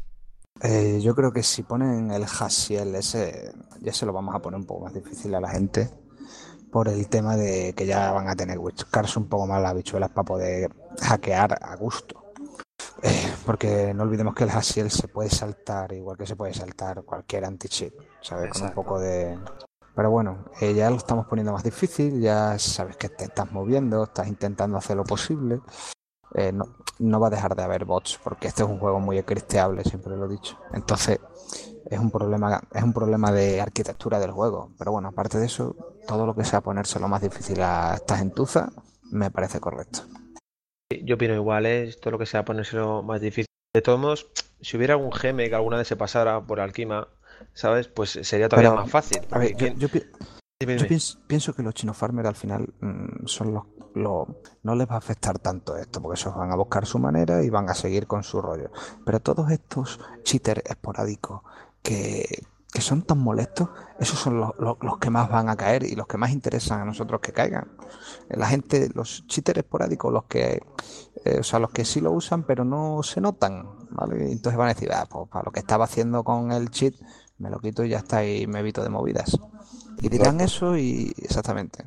[0.62, 4.60] Eh, yo creo que si ponen el Hasiel ese, ya se lo vamos a poner
[4.60, 5.90] un poco más difícil a la gente
[6.70, 9.74] por el tema de que ya van a tener que buscarse un poco más las
[9.74, 10.70] bichuelas para poder
[11.00, 12.32] hackear a gusto.
[13.02, 17.02] Eh, porque no olvidemos que el Hasiel se puede saltar igual que se puede saltar
[17.02, 18.50] cualquier anti-cheat, ¿sabes?
[18.50, 18.74] Con un Exacto.
[18.74, 19.38] poco de...
[19.94, 24.04] Pero bueno, eh, ya lo estamos poniendo más difícil, ya sabes que te estás moviendo,
[24.04, 25.60] estás intentando hacer lo posible.
[26.34, 29.20] Eh, no, no va a dejar de haber bots porque este es un juego muy
[29.20, 30.58] scripteable, siempre lo he dicho.
[30.72, 31.18] Entonces,
[31.90, 34.70] es un problema, es un problema de arquitectura del juego.
[34.78, 35.74] Pero bueno, aparte de eso,
[36.06, 38.70] todo lo que sea ponérselo más difícil a esta gentuza
[39.10, 40.00] me parece correcto.
[41.04, 41.84] Yo opino igual, ¿eh?
[41.88, 43.46] Esto lo que sea ponérselo más difícil.
[43.74, 47.08] De todos modos, si hubiera algún geme que alguna vez se pasara por Alquima,
[47.54, 47.86] ¿sabes?
[47.88, 49.20] Pues sería todavía Pero, más fácil.
[49.30, 50.02] A ver, yo, ¿quién- yo pi-
[50.60, 50.88] dime, yo dime.
[50.88, 53.62] pienso, pienso que los chino farmers al final mm, son los,
[53.94, 54.28] los-
[54.62, 57.50] no les va a afectar tanto esto, porque esos van a buscar su manera y
[57.50, 58.70] van a seguir con su rollo.
[59.04, 61.42] Pero todos estos cheaters esporádicos
[61.82, 65.82] que, que son tan molestos, esos son los, los- los que más van a caer
[65.84, 67.68] y los que más interesan a nosotros que caigan.
[68.28, 70.62] La gente, los cheaters esporádicos, los que,
[71.24, 74.30] eh, o sea, los que sí lo usan pero no se notan, ¿vale?
[74.30, 76.94] Entonces van a decir, ah, pues para lo que estaba haciendo con el cheat,
[77.38, 79.36] me lo quito y ya está y me evito de movidas.
[80.00, 81.86] Y dirán eso y exactamente.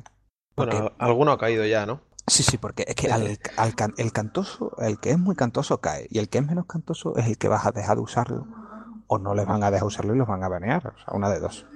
[0.54, 2.00] Porque, Bueno, alguno ha caído ya, ¿no?
[2.26, 5.80] sí, sí, porque es que al, al can- el cantoso, el que es muy cantoso
[5.80, 8.46] cae y el que es menos cantoso es el que vas a dejar de usarlo
[9.06, 11.30] o no les van a dejar usarlo y los van a banear, o sea, una
[11.30, 11.66] de dos.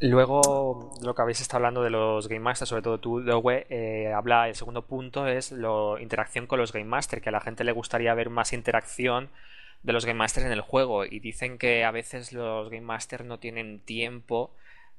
[0.00, 4.12] Luego, lo que habéis estado hablando de los Game Masters, sobre todo tú, Dowe, eh,
[4.12, 7.62] habla, el segundo punto es la interacción con los Game Masters, que a la gente
[7.62, 9.30] le gustaría ver más interacción
[9.84, 11.04] de los Game Masters en el juego.
[11.04, 14.50] Y dicen que a veces los Game Masters no tienen tiempo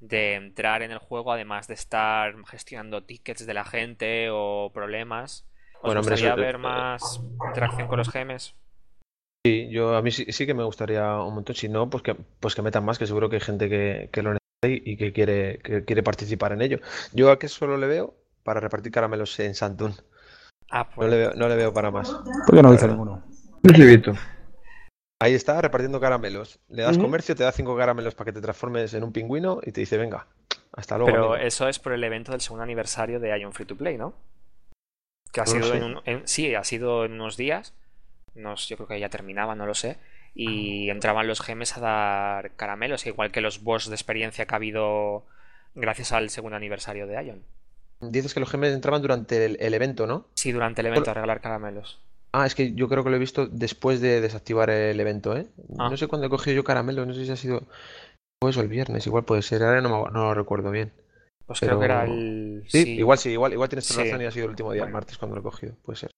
[0.07, 5.45] de entrar en el juego, además de estar gestionando tickets de la gente o problemas.
[5.81, 8.55] ¿Os Bueno, gustaría ver más interacción con los GMs?
[9.45, 11.55] Sí, yo a mí sí, sí que me gustaría un montón.
[11.55, 14.21] Si no, pues que, pues que metan más, que seguro que hay gente que, que
[14.21, 16.79] lo necesita y, y que quiere, que quiere participar en ello.
[17.13, 19.95] Yo a que solo le veo para repartir caramelos en Santún.
[20.69, 22.09] Ah, No pues le veo, no le veo para más.
[22.45, 23.23] ¿Por qué no ninguno?
[23.63, 24.13] No he visto.
[25.23, 26.59] Ahí está, repartiendo caramelos.
[26.69, 29.71] Le das comercio, te da cinco caramelos para que te transformes en un pingüino y
[29.71, 30.27] te dice, venga,
[30.73, 31.47] hasta luego, Pero amigo".
[31.47, 34.13] eso es por el evento del segundo aniversario de Ion Free to Play, ¿no?
[35.31, 37.73] Que ha No sido en, un- en- sí, ha sido en unos días.
[38.35, 39.97] Nos, yo creo que ya terminaba, no lo sé.
[40.35, 44.57] Y entraban los gemes a dar caramelos, igual que los boss de experiencia que ha
[44.57, 45.25] habido
[45.75, 47.43] gracias al segundo aniversario de Ion.
[48.01, 50.27] Dices que los gemes entraban durante el, el evento, ¿no?
[50.33, 52.01] Sí, durante el evento a regalar caramelos.
[52.33, 55.47] Ah, es que yo creo que lo he visto después de desactivar el evento, ¿eh?
[55.77, 55.89] Ah.
[55.89, 57.63] No sé cuándo he cogido yo caramelos, no sé si ha sido
[58.41, 60.91] jueves o el viernes, igual puede ser, ahora no, me- no lo recuerdo bien.
[61.45, 62.63] Pues Pero- creo que era el.
[62.67, 62.91] Sí, sí.
[62.95, 64.09] igual sí, igual, igual tienes toda Sí.
[64.09, 66.11] razón y ha sido el último día, el martes cuando lo he cogido, puede ser.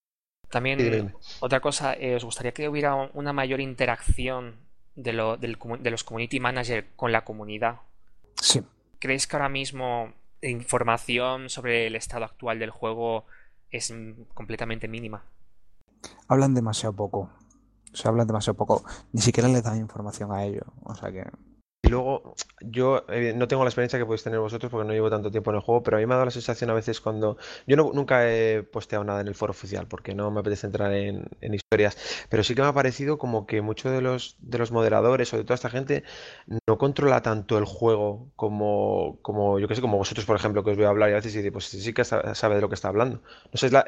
[0.48, 4.54] También, Sí, otra cosa, eh, ¿os gustaría que hubiera una mayor interacción
[4.94, 7.80] de, lo, del de los community managers con la comunidad?
[8.40, 8.62] Sí,
[9.00, 13.26] ¿Creéis que ahora mismo información sobre el estado actual del juego
[13.70, 13.92] es
[14.32, 15.24] completamente mínima?
[16.28, 17.30] Hablan demasiado poco.
[17.92, 18.84] Se hablan demasiado poco.
[19.12, 20.64] Ni siquiera les dan información a ellos.
[20.84, 21.24] O sea que.
[21.82, 25.08] Y luego, yo eh, no tengo la experiencia que podéis tener vosotros porque no llevo
[25.08, 27.00] tanto tiempo en el juego, pero a mí me ha dado la sensación a veces
[27.00, 27.38] cuando...
[27.68, 30.92] Yo no- nunca he posteado nada en el foro oficial porque no me apetece entrar
[30.92, 31.96] en, en historias,
[32.28, 35.36] pero sí que me ha parecido como que muchos de los, de los moderadores o
[35.36, 36.02] de toda esta gente
[36.66, 40.70] no controla tanto el juego como, como yo que sé, como vosotros, por ejemplo, que
[40.70, 42.68] os voy a hablar y a veces dice, pues sí que sa- sabe de lo
[42.68, 43.22] que está hablando.
[43.52, 43.84] No sé, es la,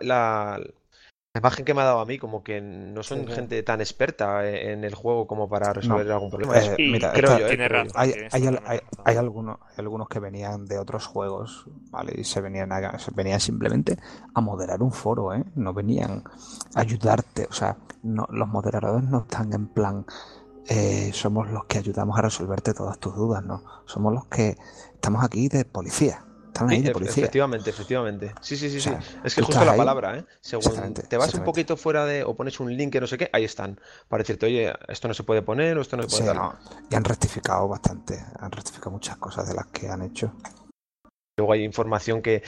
[1.39, 3.33] la imagen que me ha dado a mí, como que no son Sí, sí.
[3.33, 6.59] gente tan experta e- en el juego como para resolver algún problema.
[6.59, 8.81] Eh, Y mira, creo yo, eh, hay, hay, hay- razón.
[9.05, 12.13] hay algunos, hay algunos que venían de otros juegos, ¿vale?
[12.17, 13.97] Y se venían, a- se venían simplemente
[14.35, 15.45] a moderar un foro, ¿eh?
[15.55, 16.23] No venían
[16.75, 17.47] a ayudarte.
[17.49, 20.05] O sea, no, los moderadores no están en plan,
[20.69, 23.63] eh, somos los que ayudamos a resolverte todas tus dudas, ¿no?
[23.87, 24.57] Somos los que
[24.95, 26.25] estamos aquí de policía.
[26.59, 27.23] Estamos ahí Sí, de policía.
[27.23, 28.35] efectivamente, efectivamente.
[28.41, 29.09] Sí, sí, sí, O sea, sí.
[29.23, 29.79] Es que justo la ahí.
[29.79, 30.25] palabra, ¿eh?
[30.41, 33.31] Según te vas un poquito fuera de, o pones un link que no sé qué,
[33.33, 33.79] ahí están.
[34.09, 36.55] Para decirte, oye, esto no se puede poner o esto no se puede Sí, no,
[36.91, 40.33] y han rectificado bastante, han rectificado muchas cosas de las que han hecho.
[41.39, 42.43] Luego hay información que,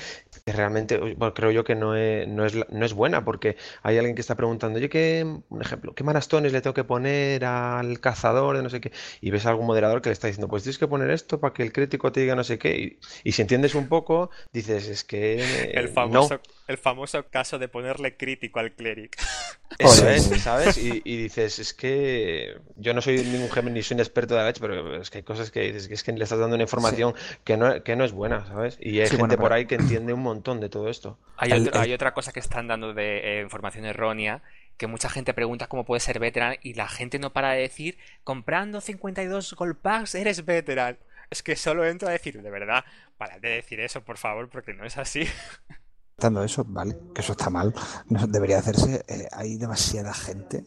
[0.45, 3.97] que realmente, bueno, creo yo que no es, no es, no es buena, porque hay
[3.99, 8.01] alguien que está preguntando, oye, ¿qué, un ejemplo, ¿qué marastones le tengo que poner al
[8.01, 8.93] cazador de no sé qué?
[9.21, 11.55] Y ves a algún moderador que le está diciendo, pues tienes que poner esto para
[11.55, 12.79] que el crítico te diga no sé qué.
[12.79, 16.29] Y, y si entiendes un poco, dices, es que El no.
[16.71, 19.17] El famoso caso de ponerle crítico al cleric.
[19.79, 20.77] Eso es, ¿sabes?
[20.79, 24.41] Y, y dices, es que yo no soy ningún Gemini ni soy un experto de
[24.41, 26.55] la leche, pero es que hay cosas que dices que es que le estás dando
[26.57, 28.77] una información que no, que no es buena, ¿sabes?
[28.81, 31.19] Y hay Sí, gente bueno, por pero- ahí que entiende un montón de todo esto.
[31.37, 34.43] Hay, El- otro- el- hay otra cosa que están dando de eh, información errónea,
[34.77, 37.97] que mucha gente pregunta cómo puede ser veteran y la gente no para de decir,
[38.25, 40.99] comprando 52 gold packs eres veteran.
[41.31, 42.85] Es que solo entro a decir, de verdad,
[43.19, 45.29] para de decir eso, por favor, porque no es así.
[46.29, 47.75] Eso, vale, que eso está mal,
[48.09, 49.05] no debería hacerse.
[49.09, 50.65] eh, hay demasiada gente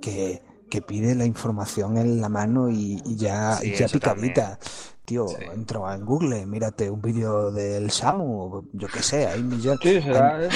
[0.00, 3.98] que, que pide la información en la mano y, y ya, Sí, y ya eso
[4.00, 4.32] también.
[4.34, 4.58] picadita.
[5.04, 5.36] Tío, Sí.
[5.54, 9.78] entro en Google, mírate un vídeo del Samu, yo qué sé, hay millones.
[9.80, 10.48] Sí, será,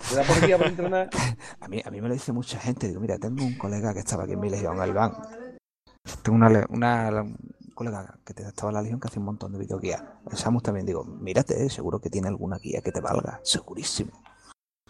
[0.00, 1.10] será por aquí, por internet.
[1.60, 2.88] A mí, a mí me lo dice mucha gente.
[2.88, 5.12] Digo, mira, tengo un colega que estaba aquí en mi legión, el Iván.
[6.22, 7.36] Tengo una, le- una un
[7.78, 10.02] colega que te- estaba en la legión que hace un montón de videoguías.
[10.30, 14.10] El Samus también digo, mírate, eh, seguro que tiene alguna guía que te valga, segurísimo.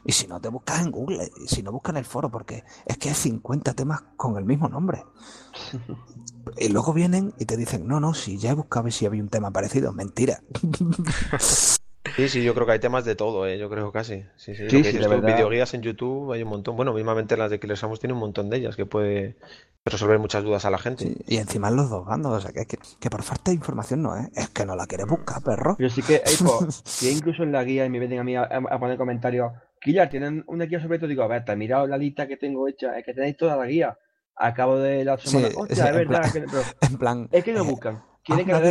[0.04, 2.64] Y si no, te buscas en Google, y si no, buscas en el foro, porque
[2.86, 5.04] es que hay 50 temas con el mismo nombre.
[6.56, 9.28] Y luego vienen y te dicen, no, no, si ya he buscado si había un
[9.28, 9.92] tema parecido.
[9.92, 10.42] Mentira.
[12.16, 13.58] Sí, sí, yo creo que hay temas de todo, ¿eh?
[13.58, 14.24] Yo creo casi.
[14.36, 16.76] Sí, sí, lo Sí, sí, tú, videoguías en YouTube hay un montón.
[16.76, 19.36] Bueno, mismamente las de Killer Samus tiene un montón de ellas que puede
[19.84, 21.04] resolver muchas dudas a la gente.
[21.04, 23.56] Sí, Y encima en los dos bandos, o sea, que, que, que por falta de
[23.56, 25.76] información no es, es que no la quieres buscar, perro.
[25.78, 28.78] Pero sí que, pues, incluso en la guía y me vienen a mí a, a
[28.78, 31.96] poner comentarios, Killar, tienen una guía sobre esto, digo, a ver, te he mirado la
[31.96, 33.96] lista que tengo hecha, es que tenéis toda la guía.
[34.34, 37.28] Acabo de la semana, Sí, hostia, sí, es en verdad, plan- que- pero En plan,
[37.32, 38.66] es que no eh, buscan, quieren que una le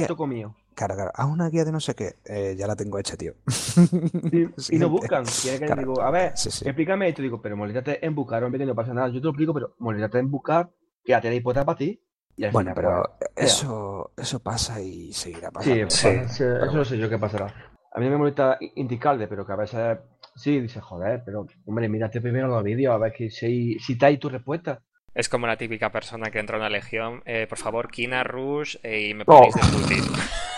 [0.86, 2.16] claro, haz una guía de no sé qué.
[2.26, 3.34] Eh, ya la tengo hecha, tío.
[4.32, 5.82] Y, y no buscan, quieren que Claro.
[5.82, 6.66] digo, a ver, Sí, sí.
[6.66, 9.30] explícame esto, digo, pero moléstate en buscar, hombre, que no pasa nada, yo te lo
[9.32, 10.70] explico, pero moléstate en buscar,
[11.04, 12.02] que la tenéis puesta para ti.
[12.36, 15.90] Y Bueno, final, pero pues, eso, eso pasa y seguirá pasando.
[15.90, 16.08] Sí.
[16.08, 17.54] eso no sé yo qué pasará.
[17.94, 19.98] A mí me molesta indicarle, pero que a veces
[20.36, 24.06] sí, dice, joder, pero hombre, mírate primero los vídeos, a ver que si, si está
[24.08, 24.82] ahí tu respuesta.
[25.16, 28.76] Es como la típica persona que entra a una legión, eh, por favor, Kina, Rush,
[28.84, 29.26] eh, y me Oh.
[29.26, 30.04] ponéis de Putin.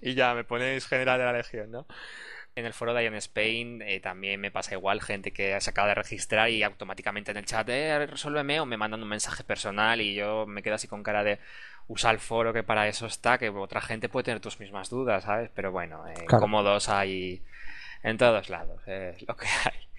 [0.02, 1.86] y ya, me ponéis general de la legión, ¿no?
[2.56, 5.88] En el foro de Ion Spain eh, también me pasa igual, gente que se acaba
[5.88, 10.00] de registrar y automáticamente en el chat, eh, resuélveme o me mandan un mensaje personal
[10.00, 11.38] y yo me quedo así con cara de
[11.86, 15.24] usa el foro que para eso está, que otra gente puede tener tus mismas dudas,
[15.24, 15.50] ¿sabes?
[15.54, 16.42] Pero bueno, eh, Claro.
[16.42, 17.42] cómodos hay
[18.02, 19.89] en todos lados, es lo que hay.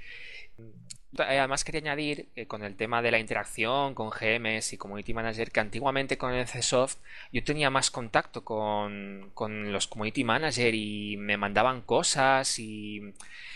[1.18, 5.14] Eh, Además quería añadir que con el tema de la interacción con GMs y Community
[5.14, 6.98] Manager que antiguamente con el CSoft
[7.34, 13.02] yo tenía más contacto con, con los Community Manager y me mandaban cosas y,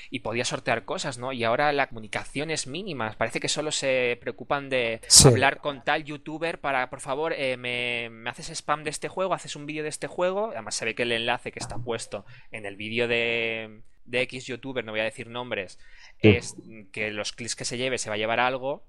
[0.10, 1.32] y podía sortear cosas, ¿no?
[1.32, 5.28] Y ahora la comunicación es mínima, parece que solo se preocupan de Sí.
[5.30, 9.34] hablar con tal youtuber para, por favor, eh, me, me haces spam de este juego,
[9.34, 12.26] haces un vídeo de este juego, además se ve que el enlace que está puesto
[12.52, 15.80] en el vídeo de, de X youtuber, no voy a decir nombres,
[16.22, 16.30] Sí.
[16.38, 16.56] es
[16.92, 18.86] que los clics que se lleve se va a llevar algo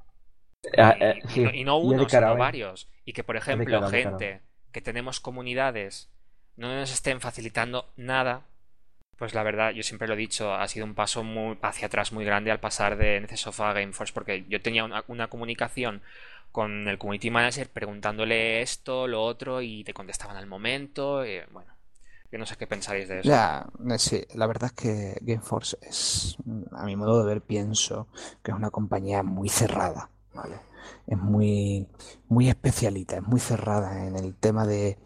[0.76, 2.38] Ah, y, eh, y sí, no, y no y es de uno, sino ¿eh?
[2.38, 2.88] varios.
[3.04, 6.10] Y que, por ejemplo, cara, gente que tenemos comunidades
[6.56, 8.46] no nos estén facilitando nada,
[9.16, 12.12] pues la verdad, yo siempre lo he dicho, ha sido un paso muy hacia atrás
[12.12, 16.02] muy grande al pasar de NCSoft a Gameforce, porque yo tenía una, una comunicación
[16.52, 21.24] con el community manager preguntándole esto, lo otro, y te contestaban al momento.
[21.26, 21.75] y, bueno,
[22.30, 23.34] yo no sé qué pensáis de eso.
[23.34, 26.36] Ya, eh, sí, la verdad es que Gameforce es,
[26.72, 28.08] a mi modo de ver, pienso
[28.42, 30.60] que es una compañía muy cerrada, ¿vale?
[31.06, 31.88] Es muy,
[32.28, 34.98] muy especialita, es muy cerrada en el tema de,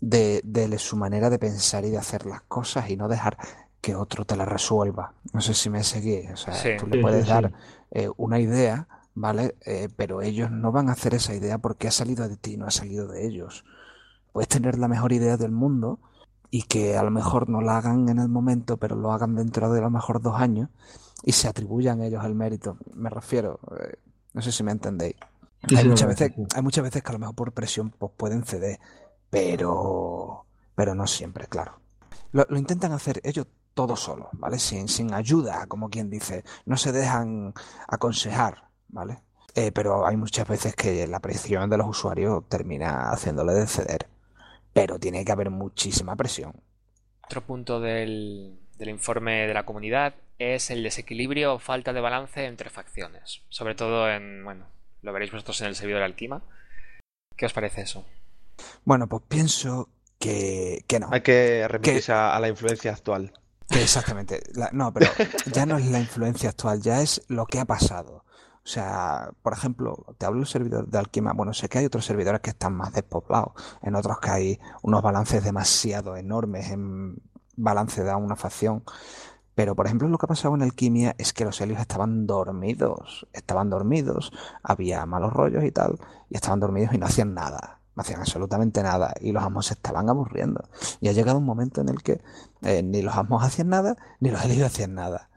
[0.00, 3.36] de, de su manera de pensar y de hacer las cosas y no dejar
[3.80, 5.14] que otro te la resuelva.
[5.32, 6.70] No sé si me seguís, o sea, Sí.
[6.76, 7.34] tú le puedes sí, sí.
[7.34, 7.52] dar
[7.90, 9.56] eh, una idea, ¿vale?
[9.66, 12.66] Eh, pero ellos no van a hacer esa idea porque ha salido de ti, no
[12.66, 13.64] ha salido de ellos.
[14.32, 16.00] Puedes tener la mejor idea del mundo
[16.50, 19.72] y que a lo mejor no la hagan en el momento, pero lo hagan dentro
[19.72, 20.68] de a lo mejor dos años
[21.22, 22.76] y se atribuyan ellos el mérito.
[22.94, 23.96] Me refiero, eh,
[24.34, 25.16] no sé si me entendéis.
[25.68, 26.46] Sí, Hay sí, muchas veces, sí.
[26.54, 28.80] hay muchas veces que a lo mejor por presión pues, pueden ceder,
[29.30, 31.80] pero, pero no siempre, claro.
[32.32, 34.58] Lo, lo intentan hacer ellos todos solos, ¿vale?
[34.58, 36.44] Sin, sin ayuda, como quien dice.
[36.66, 37.54] No se dejan
[37.88, 39.22] aconsejar, ¿vale?
[39.54, 44.08] Eh, pero hay muchas veces que la presión de los usuarios termina haciéndole de ceder.
[44.72, 46.52] Pero tiene que haber muchísima presión.
[47.24, 52.44] Otro punto del, del informe de la comunidad es el desequilibrio o falta de balance
[52.46, 53.42] entre facciones.
[53.48, 54.66] Sobre todo en, bueno,
[55.02, 56.42] lo veréis vosotros en el servidor Alquima.
[57.36, 58.04] ¿Qué os parece eso?
[58.84, 61.08] Bueno, pues pienso que, que no.
[61.12, 63.32] Hay que remitirse a, a la influencia actual.
[63.68, 64.40] Que exactamente.
[64.54, 65.10] La- no, pero
[65.52, 68.24] ya no es la influencia actual, ya es lo que ha pasado.
[68.70, 71.32] O sea, por ejemplo, te hablo del servidor de Alquima.
[71.32, 75.02] Bueno, sé que hay otros servidores que están más despoblados, en otros que hay unos
[75.02, 77.20] balances demasiado enormes en
[77.56, 78.84] balance de una facción.
[79.56, 83.26] Pero, por ejemplo, lo que ha pasado en Alquimia es que los helios estaban dormidos.
[83.32, 84.30] Estaban dormidos,
[84.62, 87.80] había malos rollos y tal, y estaban dormidos y no hacían nada.
[87.96, 89.14] No hacían absolutamente nada.
[89.20, 90.62] Y los amos se estaban aburriendo.
[91.00, 92.20] Y ha llegado un momento en el que
[92.62, 95.29] eh, ni los amos hacían nada, ni los helios hacían nada.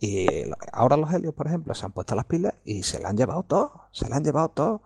[0.00, 0.26] Y
[0.72, 3.42] ahora los helios, por ejemplo, se han puesto las pilas y se la han llevado
[3.42, 3.82] todo.
[3.92, 4.82] Se la han llevado todo.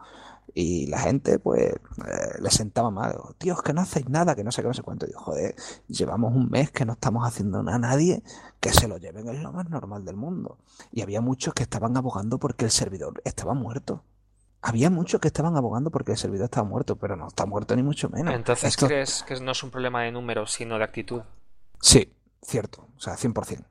[0.53, 3.16] Y la gente, pues, eh, le sentaba mal.
[3.38, 5.07] Tío, es que no hacéis nada, que no sé qué, no sé cuánto.
[5.07, 5.55] Digo, joder,
[5.88, 8.22] llevamos un mes que no estamos haciendo nada a nadie,
[8.61, 10.59] que se lo lleven, es lo más normal del mundo.
[10.92, 14.05] Y había muchos que estaban abogando porque el servidor estaba muerto.
[14.62, 17.83] Había muchos que estaban abogando porque el servidor estaba muerto, pero no está muerto ni
[17.83, 18.35] mucho menos.
[18.35, 21.22] Entonces, Esto, ¿crees que no es un problema de números, sino de actitud?
[21.81, 23.64] sí, cierto, o sea, 100%.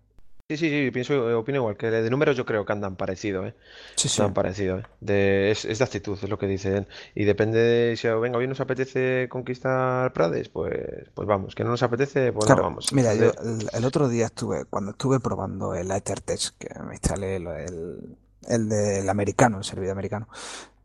[0.49, 3.45] Sí, sí, sí, pienso, eh, opino igual, que de números yo creo que andan parecido,
[3.47, 3.55] ¿eh?
[3.95, 4.21] Sí, sí.
[4.21, 4.83] Andan parecido, ¿eh?
[4.99, 6.87] De, es, es de actitud, es lo que dice él.
[7.15, 11.55] Y depende de si, venga, hoy nos apetece conquistar Prades, pues, pues vamos.
[11.55, 12.91] Que no nos apetece, pues no Claro, vamos.
[12.91, 17.37] mira, yo el, el otro día estuve, cuando estuve probando el EtherTech, que me instalé
[17.37, 18.17] el, el,
[18.49, 20.27] el del americano, el servidor americano,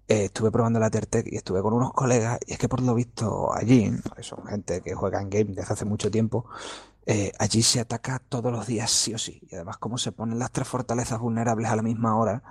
[0.07, 2.95] eh, estuve probando el EtherTech y estuve con unos colegas, y es que por lo
[2.95, 3.91] visto allí,
[4.21, 6.47] son gente que juega en game desde hace mucho tiempo,
[7.11, 9.41] eh, allí se ataca todos los días sí o sí.
[9.51, 12.43] Y además, como se ponen las tres fortalezas vulnerables a la misma hora,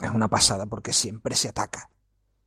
[0.00, 1.90] es una pasada porque siempre se ataca.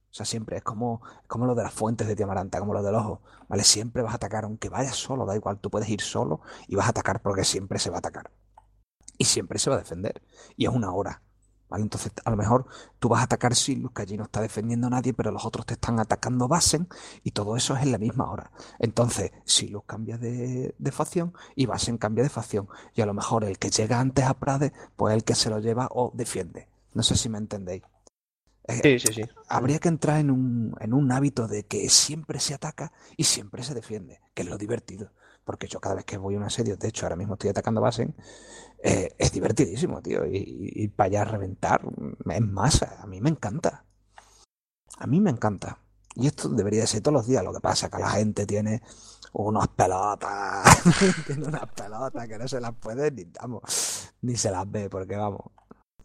[0.09, 2.95] O sea, siempre es como, como lo de las fuentes de Tiamaranta, como lo del
[2.95, 3.65] ojo, ¿vale?
[3.65, 6.85] Siempre vas a atacar, aunque vayas solo, da igual, tú puedes ir solo y vas
[6.87, 8.31] a atacar porque siempre se va a atacar.
[9.17, 10.21] Y siempre se va a defender.
[10.55, 11.21] Y es una hora,
[11.71, 11.83] ¿vale?
[11.83, 12.67] Entonces, a lo mejor
[12.99, 15.65] tú vas a atacar Silus, que allí no está defendiendo a nadie, pero los otros
[15.65, 16.87] te están atacando Basen
[17.23, 18.51] y todo eso es en la misma hora.
[18.79, 22.67] Entonces, Silus cambia de, de facción y Basen cambia de facción.
[22.93, 25.59] Y a lo mejor el que llega antes a Prade, pues el que se lo
[25.59, 26.67] lleva o defiende.
[26.93, 27.83] No sé si me entendéis.
[28.67, 29.23] Eh, sí, sí, sí.
[29.47, 33.63] habría que entrar en un, en un hábito de que siempre se ataca y siempre
[33.63, 35.11] se defiende, que es lo divertido.
[35.43, 37.81] Porque yo cada vez que voy a un asedio, de hecho ahora mismo estoy atacando
[37.81, 38.15] Basen,
[38.83, 40.25] eh, es divertidísimo, tío.
[40.25, 41.81] Y, y, para allá reventar
[42.29, 42.97] es masa.
[43.01, 43.85] A mí me encanta.
[44.97, 45.79] A mí me encanta.
[46.15, 47.43] Y esto debería de ser todos los días.
[47.43, 48.81] Lo que pasa es que la gente tiene
[49.33, 50.81] unas pelotas.
[51.27, 55.15] tiene unas pelotas que no se las puede ni, vamos, ni se las ve, porque
[55.15, 55.41] vamos.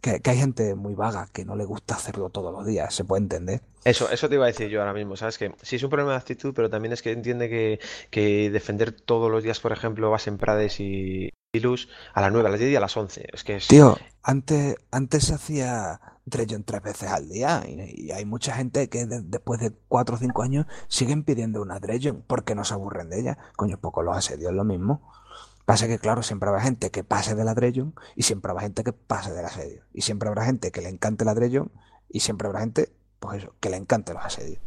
[0.01, 3.03] Que, que hay gente muy vaga que no le gusta hacerlo todos los días, se
[3.05, 3.61] puede entender.
[3.83, 5.37] Eso, eso te iba a decir yo ahora mismo, ¿sabes?
[5.37, 7.79] Que sí es un problema de actitud, pero también es que entiende que,
[8.09, 12.31] que defender todos los días, por ejemplo, vas en Prades y, y Luz a las
[12.31, 13.27] 9, a las 10 y a las 11.
[13.31, 13.67] Es que es...
[13.67, 18.89] Tío, antes, antes se hacía Drejon tres veces al día y, y hay mucha gente
[18.89, 22.73] que de- después de cuatro o cinco años siguen pidiendo una Drejon porque no se
[22.73, 23.37] aburren de ella.
[23.55, 25.09] Coño, poco los asedios es lo mismo.
[25.67, 28.85] Pasa que, claro, siempre habrá gente que pase de la Drejon y siempre habrá gente
[28.85, 29.83] que pase del asedio.
[29.93, 31.73] Y siempre habrá gente que le encante la Drejon
[32.07, 32.87] y siempre habrá gente,
[33.19, 34.61] pues eso, que le encante los asedios.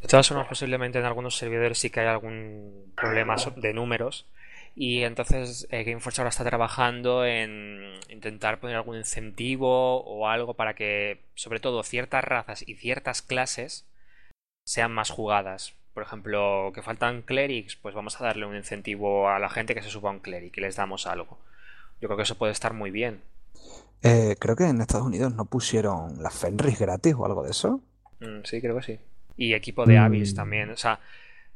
[0.00, 4.26] De todas formas, posiblemente en algunos servidores sí que hay algún problema de números.
[4.74, 10.72] Y entonces eh, Gameforce ahora está trabajando en intentar poner algún incentivo o algo para
[10.72, 13.86] que, sobre todo, ciertas razas y ciertas clases
[14.64, 15.74] sean más jugadas.
[15.98, 19.82] Por ejemplo, que faltan clerics, pues vamos a darle un incentivo a la gente que
[19.82, 21.40] se suba a un cleric y les damos algo.
[22.00, 23.20] Yo creo que eso puede estar muy bien.
[24.04, 27.80] Eh, creo que en Estados Unidos no pusieron las Fenris gratis o algo de eso.
[28.20, 28.98] Mm, sí, creo que sí.
[29.36, 30.36] Y equipo de Abyss Mm.
[30.36, 30.70] también.
[30.70, 31.00] O sea,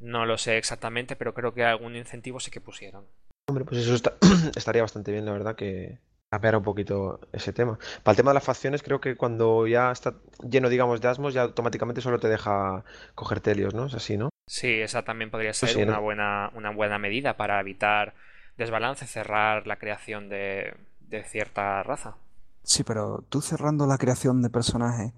[0.00, 3.04] no lo sé exactamente, pero creo que algún incentivo sí que pusieron.
[3.48, 4.16] Hombre, pues eso está-
[4.56, 5.98] estaría bastante bien, la verdad, que
[6.32, 7.78] cambiara un poquito ese tema.
[8.02, 10.14] Para el tema de las facciones, creo que cuando ya está
[10.48, 13.84] lleno, digamos, de asmos, ya automáticamente solo te deja coger telios, ¿no?
[13.86, 14.30] Es así, ¿no?
[14.46, 16.00] Sí, esa también podría ser Pues sí, una ¿no?
[16.00, 18.14] buena, una buena medida para evitar
[18.56, 22.16] desbalance, cerrar la creación de, de cierta raza.
[22.62, 25.12] Sí, pero tú cerrando la creación de personajes,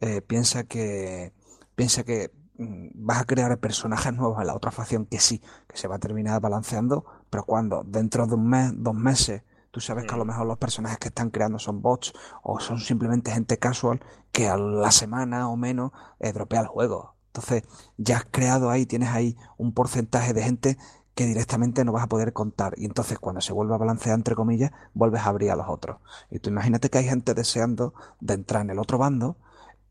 [0.00, 1.32] eh, piensa que
[1.74, 5.76] piensa que mm, vas a crear personajes nuevos en la otra facción que sí, que
[5.76, 10.04] se va a terminar balanceando, pero cuando dentro de un mes, dos meses, Tú sabes
[10.04, 12.12] que a lo mejor los personajes que están creando son bots
[12.42, 14.00] o son simplemente gente casual
[14.32, 17.14] que a la semana o menos eh, dropea el juego.
[17.26, 17.62] Entonces,
[17.96, 20.78] ya has creado ahí, tienes ahí un porcentaje de gente
[21.14, 22.74] que directamente no vas a poder contar.
[22.76, 25.98] Y entonces cuando se vuelve a balancear, entre comillas, vuelves a abrir a los otros.
[26.30, 29.36] Y tú imagínate que hay gente deseando de entrar en el otro bando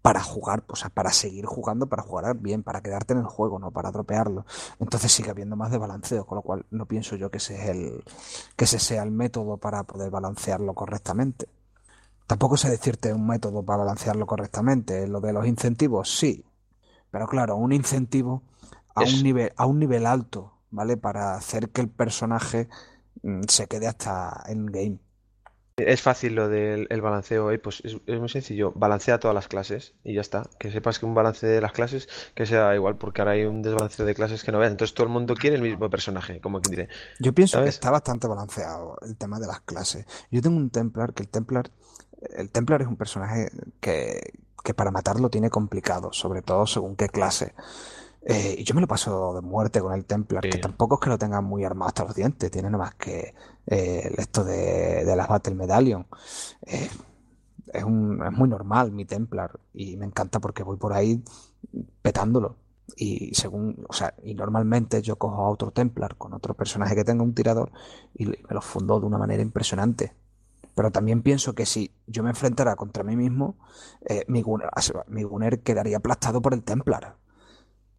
[0.02, 3.60] para jugar, o sea, para seguir jugando, para jugar bien, para quedarte en el juego,
[3.60, 4.46] no para dropearlo.
[4.80, 7.70] Entonces sigue habiendo más de balanceo, con lo cual no pienso yo que ese es
[7.70, 8.04] el,
[8.56, 11.50] que ese sea el método para poder balancearlo correctamente.
[12.28, 15.08] Tampoco sé decirte un método para balancearlo correctamente.
[15.08, 16.46] Lo de los incentivos, sí.
[17.12, 18.44] Pero claro, un incentivo
[18.94, 20.96] a un nivel, a un nivel alto, ¿vale?
[20.96, 22.70] Para hacer que el personaje
[23.24, 25.00] mm, se quede hasta en game.
[25.86, 28.72] Es fácil lo del el balanceo, eh, pues es, es, muy sencillo.
[28.76, 30.50] Balancea todas las clases y ya está.
[30.60, 33.62] Que sepas que un balance de las clases que sea igual, porque ahora hay un
[33.62, 34.72] desbalanceo de clases que no veas.
[34.72, 36.90] Entonces todo el mundo quiere el mismo personaje, como quien dice.
[37.20, 37.66] Yo pienso ¿sabes?
[37.66, 40.06] que está bastante balanceado el tema de las clases.
[40.32, 41.72] Yo tengo un Templar, que el Templar,
[42.38, 43.50] el Templar es un personaje
[43.80, 47.54] que, que para matarlo tiene complicado, sobre todo según qué clase.
[48.22, 50.50] Eh, y yo me lo paso de muerte con el Templar, sí.
[50.50, 53.34] que tampoco es que lo tenga muy armado hasta los dientes, tiene nada más que
[53.72, 56.08] eh, esto de, las Battle Medallion.
[56.66, 56.90] Eh,
[57.72, 61.24] es, un, es muy normal mi Templar y me encanta porque voy por ahí
[62.02, 62.56] petándolo.
[62.96, 67.04] Y según, o sea, y normalmente yo cojo a otro Templar con otro personaje que
[67.04, 67.72] tenga un tirador
[68.16, 70.14] y me lo fundo de una manera impresionante.
[70.74, 73.58] Pero también pienso que si yo me enfrentara contra mí mismo,
[74.02, 74.70] eh, mi, gunner,
[75.08, 77.18] mi Gunner quedaría aplastado por el Templar.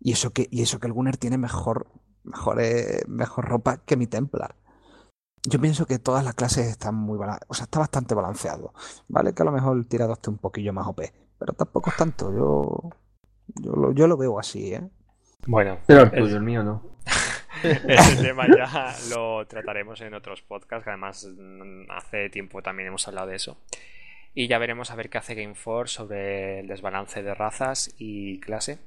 [0.00, 1.86] Y eso que, y eso que el Gunner tiene mejor,
[2.24, 2.60] mejor,
[3.06, 4.56] mejor ropa que mi Templar.
[5.44, 7.18] Yo pienso que todas las clases están muy
[7.48, 8.74] o sea, está bastante balanceado.
[9.08, 11.00] Vale que a lo mejor el tirado esté un poquillo más OP,
[11.38, 12.32] pero tampoco es tanto.
[12.32, 12.90] Yo,
[13.62, 14.82] yo, lo, yo lo veo así, ¿eh?
[15.46, 16.82] Bueno, pero el tuyo, el mío no.
[17.62, 21.26] Ese tema ya lo trataremos en otros podcasts, que además
[21.90, 23.58] hace tiempo también hemos hablado de eso.
[24.34, 28.78] Y ya veremos a ver qué hace Game4 sobre el desbalance de razas y clase.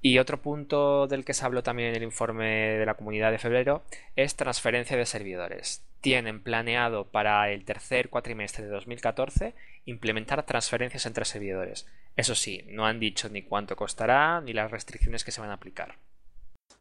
[0.00, 3.38] Y otro punto del que se habló también en el informe de la comunidad de
[3.38, 3.82] febrero
[4.14, 5.82] es transferencia de servidores.
[6.00, 9.54] Tienen planeado para el tercer cuatrimestre de 2014
[9.86, 11.86] implementar transferencias entre servidores.
[12.16, 15.54] Eso sí, no han dicho ni cuánto costará ni las restricciones que se van a
[15.54, 15.98] aplicar.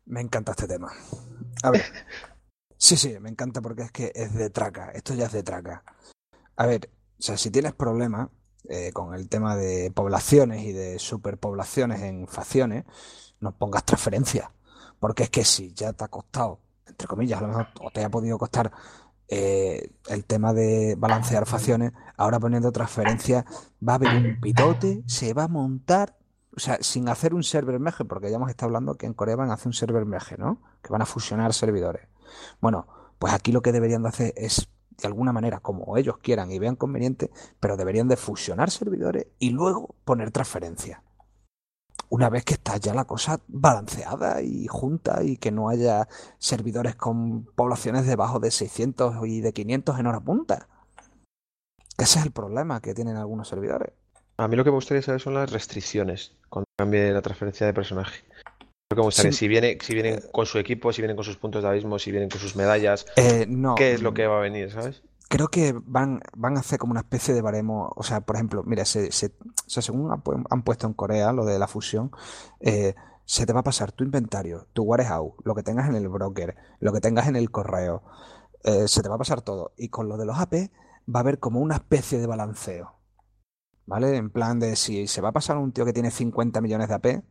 [0.06, 0.92] Me encanta este tema.
[1.64, 1.84] A ver.
[2.78, 4.92] Sí, sí, me encanta porque es que es de traca.
[4.92, 5.84] Esto ya es de traca.
[6.58, 8.30] A ver, o sea, si tienes problemas,
[8.70, 12.86] eh, con el tema de poblaciones y de superpoblaciones en facciones,
[13.40, 14.50] no pongas transferencias.
[15.00, 18.04] Porque es que si ya te ha costado, entre comillas, a lo mejor o te
[18.04, 18.72] ha podido costar
[19.28, 23.46] eh, el tema de balancear facciones, ahora poniendo transferencias,
[23.88, 26.18] va a haber un pitote, se va a montar,
[26.56, 29.36] o sea, sin hacer un server merge, porque ya hemos estado hablando que en Corea
[29.36, 30.62] van a hacer un server merge, ¿no?
[30.82, 32.08] Que van a fusionar servidores.
[32.62, 32.88] Bueno,
[33.20, 34.70] pues aquí lo que deberían de hacer es
[35.02, 39.52] de alguna manera, como ellos quieran y vean conveniente, pero deberían de fusionar servidores y
[39.52, 41.02] luego poner transferencias.
[42.10, 46.96] Una vez que está ya la cosa balanceada y junta y que no haya servidores
[46.96, 50.68] con poblaciones debajo de 600 y de 500 en hora punta.
[51.98, 53.94] Ese es el problema que tienen algunos servidores.
[54.38, 57.74] A mí lo que me gustaría saber son las restricciones cuando cambie la transferencia de
[57.74, 58.24] personaje.
[58.92, 59.38] Lo que me gustaría, sí.
[59.40, 62.12] si, viene, si vienen con su equipo, si vienen con sus puntos de abismo, si
[62.12, 65.02] vienen con sus medallas, eh, no, ¿qué es lo que va a venir, sabes?
[65.28, 67.92] Creo que van, van a hacer como una especie de baremo.
[67.96, 71.46] O sea, por ejemplo, mira, se, se, o sea, según han puesto en Corea lo
[71.46, 72.12] de la fusión,
[72.60, 72.94] eh,
[73.26, 76.56] se te va a pasar tu inventario, tu warehouse, lo que tengas en el broker,
[76.80, 78.04] lo que tengas en el correo,
[78.64, 79.74] eh, se te va a pasar todo.
[79.78, 80.54] Y con lo de los AP
[81.14, 82.94] va a haber como una especie de balanceo.
[83.88, 84.16] ¿Vale?
[84.16, 86.94] En plan de si se va a pasar un tío que tiene 50 millones de
[86.94, 87.24] AP,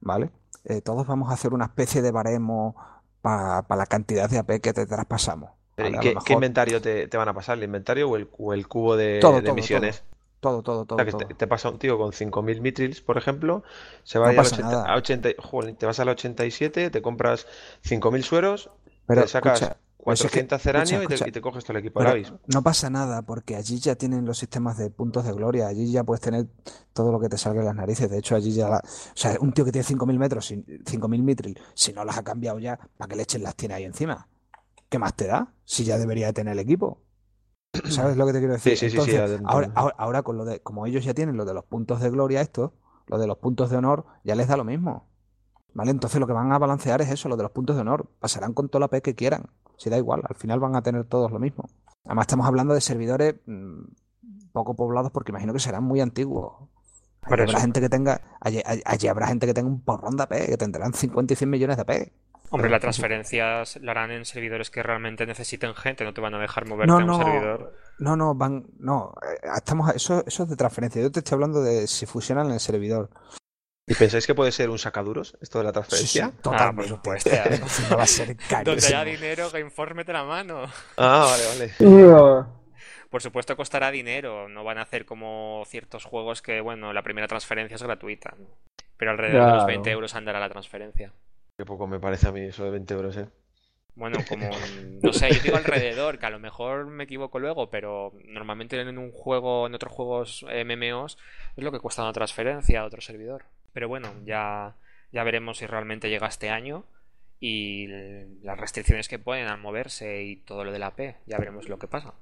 [0.00, 0.30] ¿vale?
[0.64, 2.76] Eh, todos vamos a hacer una especie de baremo
[3.22, 5.50] para pa la cantidad de AP que te traspasamos.
[5.76, 5.98] ¿vale?
[5.98, 6.24] ¿Qué, mejor...
[6.24, 7.58] ¿Qué, inventario te, te, van a pasar?
[7.58, 10.04] ¿El inventario o el, o el cubo de, todo, de todo, misiones?
[10.40, 10.96] Todo, todo, todo.
[10.96, 11.26] O sea, que todo.
[11.26, 13.62] te, te, pasa un tío con 5.000 mitrils, por ejemplo,
[14.04, 17.46] se va no a, 80, a 80, joder, te vas al 87, te compras
[17.84, 18.70] 5.000 sueros,
[19.06, 21.28] Pero, te sacas escucha, 400 es que, año escucha, y, te, escucha.
[21.28, 22.00] y, te, coges todo el equipo
[22.46, 25.68] No pasa nada, porque allí ya tienen los sistemas de puntos de gloria.
[25.68, 26.46] Allí ya puedes tener
[26.92, 28.10] todo lo que te salga en las narices.
[28.10, 28.68] De hecho, allí ya.
[28.68, 28.78] La...
[28.78, 32.58] O sea, un tío que tiene 5.000 metros, 5.000 mitril, si no las ha cambiado
[32.58, 34.28] ya, ¿para qué leches las tiene ahí encima?
[34.88, 35.54] ¿Qué más te da?
[35.64, 37.02] Si ya debería de tener el equipo.
[37.88, 38.76] ¿Sabes lo que te quiero decir?
[38.76, 40.60] Sí, sí, Entonces, sí, sí, ahora, ahora, ahora, con lo de.
[40.60, 42.74] Como ellos ya tienen lo de los puntos de gloria, esto,
[43.06, 45.08] lo de los puntos de honor, ya les da lo mismo.
[45.72, 45.92] ¿Vale?
[45.92, 48.08] Entonces lo que van a balancear es eso, lo de los puntos de honor.
[48.18, 49.50] Pasarán con toda la P que quieran.
[49.80, 51.64] Si da igual, al final van a tener todos lo mismo.
[52.04, 53.84] Además, estamos hablando de servidores mmm,
[54.52, 56.68] poco poblados porque imagino que serán muy antiguos.
[57.22, 58.20] Allí habrá gente que tenga.
[58.40, 61.48] Allí, allí, habrá gente que tenga un porrón de AP, que tendrán 50 y 100
[61.50, 62.12] millones de AP.
[62.50, 66.38] Hombre, las transferencias la harán en servidores que realmente necesiten gente, no te van a
[66.38, 67.72] dejar moverte No, a un servidor.
[68.00, 71.00] no, no, van, no, eh, estamos, eso, eso es de transferencia.
[71.00, 73.08] Yo te estoy hablando de si fusionan en el servidor.
[73.90, 76.26] ¿Y pensáis que puede ser un sacaduros esto de la Sí, transferencia?
[76.28, 76.76] sí, totalmente.
[76.76, 77.44] por supuesto, ya.
[77.44, 78.86] Encima va a ser Donde carísimo.
[78.86, 80.62] haya dinero, Gameforce mete la mano.
[80.96, 81.44] Ah, vale,
[81.76, 82.46] vale.
[83.10, 87.26] Por supuesto costará dinero, no van a hacer como ciertos juegos que, bueno, la primera
[87.26, 88.36] transferencia es gratuita.
[88.38, 88.46] ¿no?
[88.96, 89.66] Pero alrededor de los Claro.
[89.66, 91.12] 20 euros andará la transferencia.
[91.58, 93.26] Qué poco me parece a mí eso de 20 euros, ¿eh?
[93.96, 94.48] Bueno, como,
[95.02, 98.96] no sé, yo digo alrededor, que a lo mejor me equivoco luego, pero normalmente en
[98.98, 101.18] un juego, en otros juegos eh, MMOs,
[101.56, 103.46] es lo que cuesta una transferencia a otro servidor.
[103.72, 104.76] Pero bueno, ya,
[105.12, 106.84] ya veremos si realmente llega este año
[107.38, 107.86] y
[108.42, 111.78] las restricciones que ponen al moverse y todo lo de la P, ya veremos lo
[111.78, 112.14] que pasa.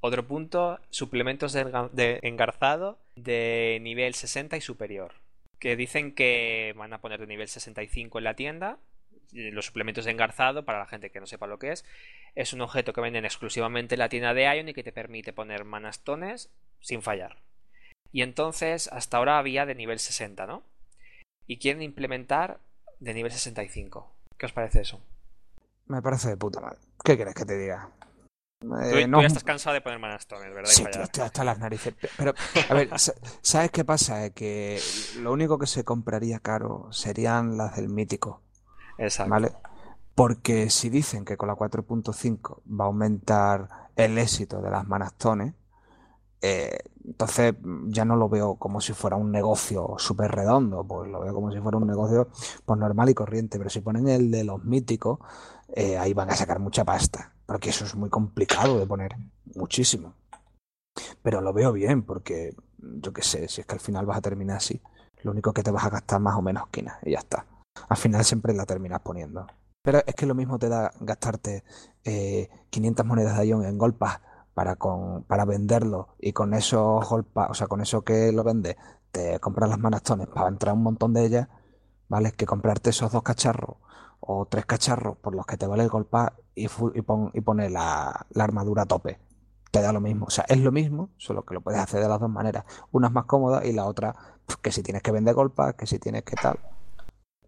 [0.00, 5.12] Otro punto, suplementos de, enga- de engarzado de nivel 60 y superior.
[5.58, 8.78] Que dicen que van a poner de nivel 65 en la tienda.
[9.32, 11.84] Los suplementos de engarzado, para la gente que no sepa lo que es,
[12.34, 15.34] es un objeto que venden exclusivamente en la tienda de Ion y que te permite
[15.34, 16.50] poner manastones
[16.80, 17.36] sin fallar.
[18.12, 20.62] Y entonces, hasta ahora había de nivel 60, ¿no?
[21.46, 22.60] Y quieren implementar
[22.98, 24.10] de nivel 65.
[24.36, 25.00] ¿Qué os parece eso?
[25.86, 26.78] Me parece de puta madre.
[27.04, 27.90] ¿Qué quieres que te diga?
[28.60, 30.70] Tú, Eh, tú no- ya estás cansado de poner manastones, ¿verdad?
[30.70, 31.94] Sí, tío, estoy hasta las narices.
[32.16, 32.34] Pero,
[32.68, 34.26] a ver, sa- ¿sabes qué pasa?
[34.26, 34.80] Es que
[35.18, 38.42] lo único que se compraría caro serían las del mítico,
[38.98, 39.30] Exacto.
[39.30, 39.52] ¿vale?
[40.14, 45.54] Porque si dicen que con la 4.5 va a aumentar el éxito de las manastones,
[46.42, 47.54] eh, entonces
[47.88, 51.50] ya no lo veo como si fuera un negocio súper redondo, pues lo veo como
[51.50, 52.28] si fuera un negocio
[52.64, 53.58] pues normal y corriente.
[53.58, 55.18] Pero si ponen el de los míticos,
[55.74, 59.16] eh, ahí van a sacar mucha pasta, porque eso es muy complicado de poner,
[59.54, 60.14] muchísimo.
[61.22, 64.22] Pero lo veo bien, porque yo qué sé, si es que al final vas a
[64.22, 64.80] terminar así,
[65.22, 67.46] lo único que te vas a gastar más o menos quinas y ya está.
[67.88, 69.46] Al final siempre la terminas poniendo.
[69.82, 71.64] Pero es que lo mismo te da gastarte
[72.04, 74.20] eh, 500 monedas de Ion en golpas
[74.54, 78.76] para, con, para venderlo y con golpas, o sea, con eso que lo vendes,
[79.10, 81.48] te compras las manastones para entrar un montón de ellas,
[82.08, 82.32] ¿vale?
[82.32, 83.76] Que comprarte esos dos cacharros
[84.20, 88.26] o tres cacharros por los que te vale el golpa y, pon, y pone la,
[88.30, 89.18] la armadura a tope.
[89.70, 90.26] Te da lo mismo.
[90.26, 92.64] O sea, es lo mismo, solo que lo puedes hacer de las dos maneras.
[92.90, 95.86] Una es más cómoda y la otra, pues, que si tienes que vender golpas, que
[95.86, 96.58] si tienes que tal.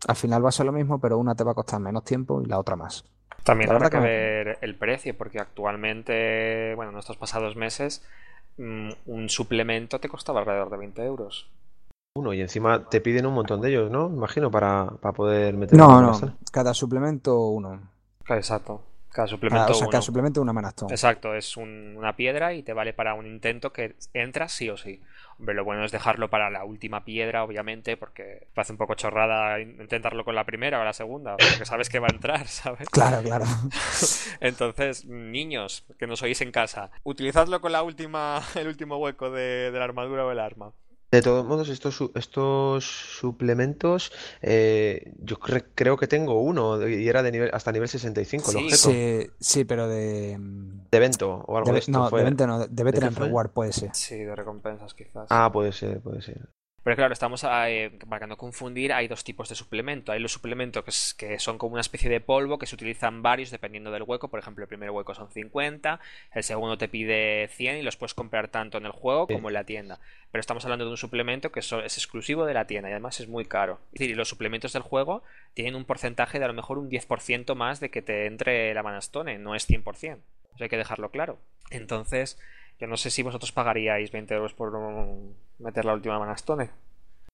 [0.07, 2.41] Al final va a ser lo mismo, pero una te va a costar menos tiempo
[2.41, 3.05] y la otra más.
[3.45, 8.05] También habrá que ver el precio, porque actualmente, bueno, en estos pasados meses,
[8.59, 11.49] mm, un suplemento te costaba alrededor de 20 euros.
[12.15, 14.07] Uno, y encima te piden un montón de ellos, ¿no?
[14.09, 17.81] Imagino, para, para poder meter No, no, cada suplemento uno.
[18.29, 18.83] Exacto.
[19.11, 20.91] Cada Ah, suplemento o sea, cada suplemento una manastón.
[20.91, 24.77] Exacto, es un- una piedra y te vale para un intento que entras sí o
[24.77, 25.01] sí.
[25.43, 29.59] Hombre, lo bueno es dejarlo para la última piedra, obviamente, porque parece un poco chorrada
[29.59, 32.89] intentarlo con la primera o la segunda, porque sabes que va a entrar, ¿sabes?
[32.89, 33.45] Claro, claro.
[34.41, 39.73] Entonces, niños que nos oís en casa, utilizadlo con la última, el último hueco de,
[39.73, 40.71] de la armadura o el arma.
[41.13, 44.11] De todos modos, estos, su- estos suplementos,
[44.41, 48.57] eh, yo cre- creo que tengo uno y era de nivel, hasta nivel 65 el
[48.57, 48.65] Sí.
[48.65, 48.91] objeto.
[48.91, 50.39] Sí, sí, pero de.
[50.91, 52.21] De evento o algo de- de esto no, fue.
[52.21, 53.27] de venta no, de Veteran qué fue?
[53.27, 53.91] Reward puede ser.
[53.95, 55.27] Sí, de recompensas quizás.
[55.31, 56.49] Ah, puede ser, puede ser.
[56.85, 60.11] Pero claro, estamos eh, para no confundir, hay dos tipos de suplemento.
[60.11, 63.23] Hay los suplementos que, es- que son como una especie de polvo que se utilizan
[63.23, 64.29] varios dependiendo del hueco.
[64.29, 66.01] Por ejemplo, el primer hueco son 50,
[66.33, 69.55] el segundo te pide 100 y los puedes comprar tanto en el juego como en
[69.55, 70.01] la tienda.
[70.33, 73.29] Pero estamos hablando de un suplemento que es exclusivo de la tienda y además es
[73.29, 73.79] muy caro.
[73.93, 75.23] Es decir, los suplementos del juego
[75.55, 78.83] tienen un porcentaje de a lo mejor un 10% más de que te entre la
[78.83, 80.19] manastone, no es 100%.
[80.55, 81.39] Eso hay que dejarlo claro.
[81.71, 82.39] Entonces,
[82.81, 86.71] yo no sé si vosotros pagaríais 20 euros por um, meter la última manastone.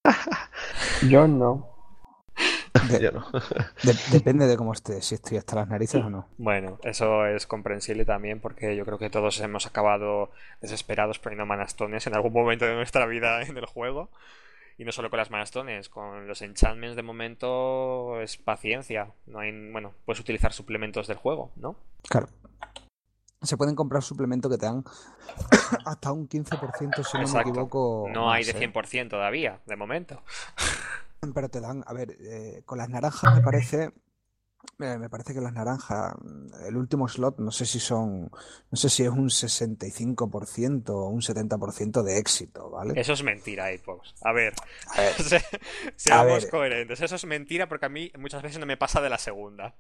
[1.09, 1.69] Yo no.
[2.91, 3.27] De- Yo no.
[3.83, 6.29] de- depende de cómo esté, si estoy hasta las narices o no.
[6.39, 12.07] Bueno, eso es comprensible también porque yo creo que todos hemos acabado desesperados poniendo manastones
[12.07, 14.11] en algún momento de nuestra vida en el juego.
[14.81, 19.09] Y no solo con las manastones, con los enchantments de momento es paciencia.
[19.27, 21.75] No hay, bueno, puedes utilizar suplementos del juego, ¿no?
[22.09, 22.29] Claro.
[23.43, 24.83] Se pueden comprar suplementos que te dan
[25.85, 28.09] hasta un 15%, si no me equivoco.
[28.13, 28.73] No hay de ¿eh?
[28.73, 30.23] 100% todavía, de momento.
[31.35, 33.93] Pero te dan, a ver, eh, con las naranjas me parece,
[34.81, 36.15] eh, me parece que las naranjas,
[36.67, 38.23] el último slot, no sé si son,
[38.71, 42.99] no sé si es un 65% o un 70% de éxito, ¿vale?
[43.01, 44.15] Eso es mentira, Apex.
[44.23, 44.55] A ver,
[44.97, 45.45] A ver, se-
[45.97, 46.51] seamos ver.
[46.51, 47.01] coherentes.
[47.01, 49.75] Eso es mentira porque a mí muchas veces no me pasa de la segunda.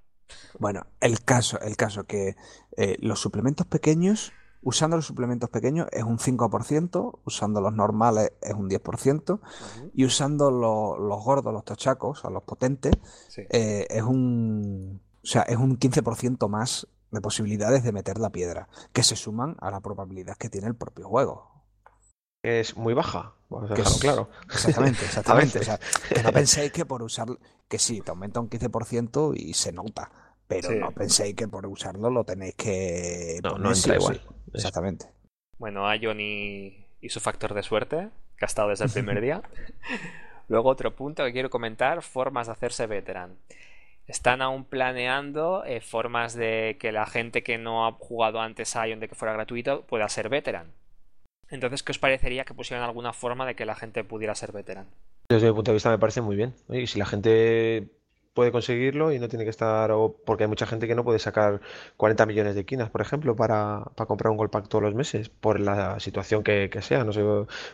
[0.58, 2.36] Bueno, el caso, el caso que
[2.76, 8.54] eh, los suplementos pequeños Usando los suplementos pequeños es un 5%, usando los normales es
[8.54, 9.90] un 10%, Ujú.
[9.94, 12.92] y usando lo- los gordos, los tochacos, o los potentes,
[13.28, 13.42] Sí.
[13.50, 18.68] eh, es un, o sea, es un 15% más de posibilidades de meter la piedra,
[18.92, 21.48] que se suman a la probabilidad que tiene el propio juego.
[22.42, 24.30] Es muy baja, vamos a Que dejarlo es- claro.
[24.52, 25.58] Exactamente, exactamente.
[25.58, 25.78] O sea,
[26.14, 27.28] que no penséis que por usar,
[27.68, 30.10] que sí, te aumenta un 15% y se nota,
[30.46, 30.76] pero Sí.
[30.76, 34.00] no penséis que por usarlo lo tenéis que No, poner no entra sí.
[34.00, 34.20] igual.
[34.54, 35.06] Exactamente.
[35.58, 39.42] Bueno, Ion y, y su factor de suerte, que ha estado desde el primer día.
[40.48, 43.36] Luego otro punto que quiero comentar, formas de hacerse veteran.
[44.06, 48.88] Están aún planeando eh, formas de que la gente que no ha jugado antes a
[48.88, 50.72] Ion de que fuera gratuito pueda ser veteran.
[51.50, 54.86] Entonces, ¿qué os parecería que pusieran alguna forma de que la gente pudiera ser veteran?
[55.28, 56.54] Desde mi punto de vista me parece muy bien.
[56.68, 57.90] Oye, si la gente
[58.38, 59.90] puede conseguirlo y no tiene que estar,
[60.24, 61.60] porque hay mucha gente que no puede sacar
[61.96, 65.58] 40 millones de quinas, por ejemplo, para, comprar un Gold Pack todos los meses, por
[65.58, 67.22] la situación que, sea, no sé,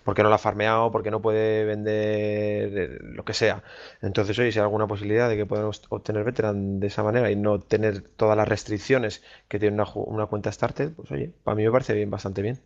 [0.04, 3.62] porque no la ha farmeado, porque no puede vender eh, lo que sea.
[4.00, 7.36] Entonces, oye, si hay alguna posibilidad de que puedan obtener Veteran de esa manera y
[7.36, 11.64] no tener todas las restricciones que tiene una, una cuenta Starter, pues oye, para mí
[11.64, 12.58] me parece bien, bastante bien.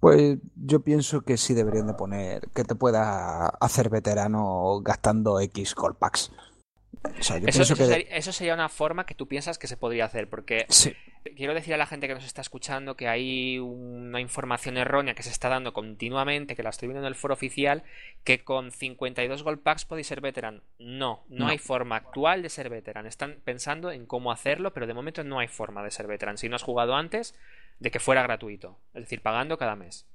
[0.00, 5.74] Pues yo pienso que sí deberían de poner que te puedas hacer veterano gastando X
[5.74, 6.30] gold packs.
[7.18, 7.84] O sea, yo Eso, que...
[7.84, 10.94] sería, eso sería una forma que tú piensas que se podría hacer, porque Sí,
[11.36, 15.22] quiero decir a la gente que nos está escuchando que hay una información errónea que
[15.22, 17.82] se está dando continuamente, que la estoy viendo en el foro oficial,
[18.24, 20.62] que con 52 gold packs podéis ser veteran.
[20.78, 21.48] No, no, No.
[21.48, 23.06] hay forma actual de ser veteran.
[23.06, 26.38] Están pensando en cómo hacerlo, pero de momento no hay forma de ser veteran.
[26.38, 27.34] Si no has jugado antes,
[27.80, 28.78] de que fuera gratuito.
[28.94, 30.06] Es decir, pagando cada mes.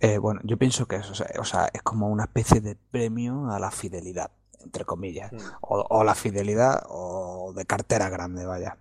[0.00, 2.74] Eh, bueno, yo pienso que eso, o sea, o sea, es como una especie de
[2.74, 4.30] premio a la fidelidad,
[4.64, 5.32] entre comillas.
[5.32, 5.38] Mm.
[5.60, 8.76] O, o la fidelidad o de cartera grande, vaya.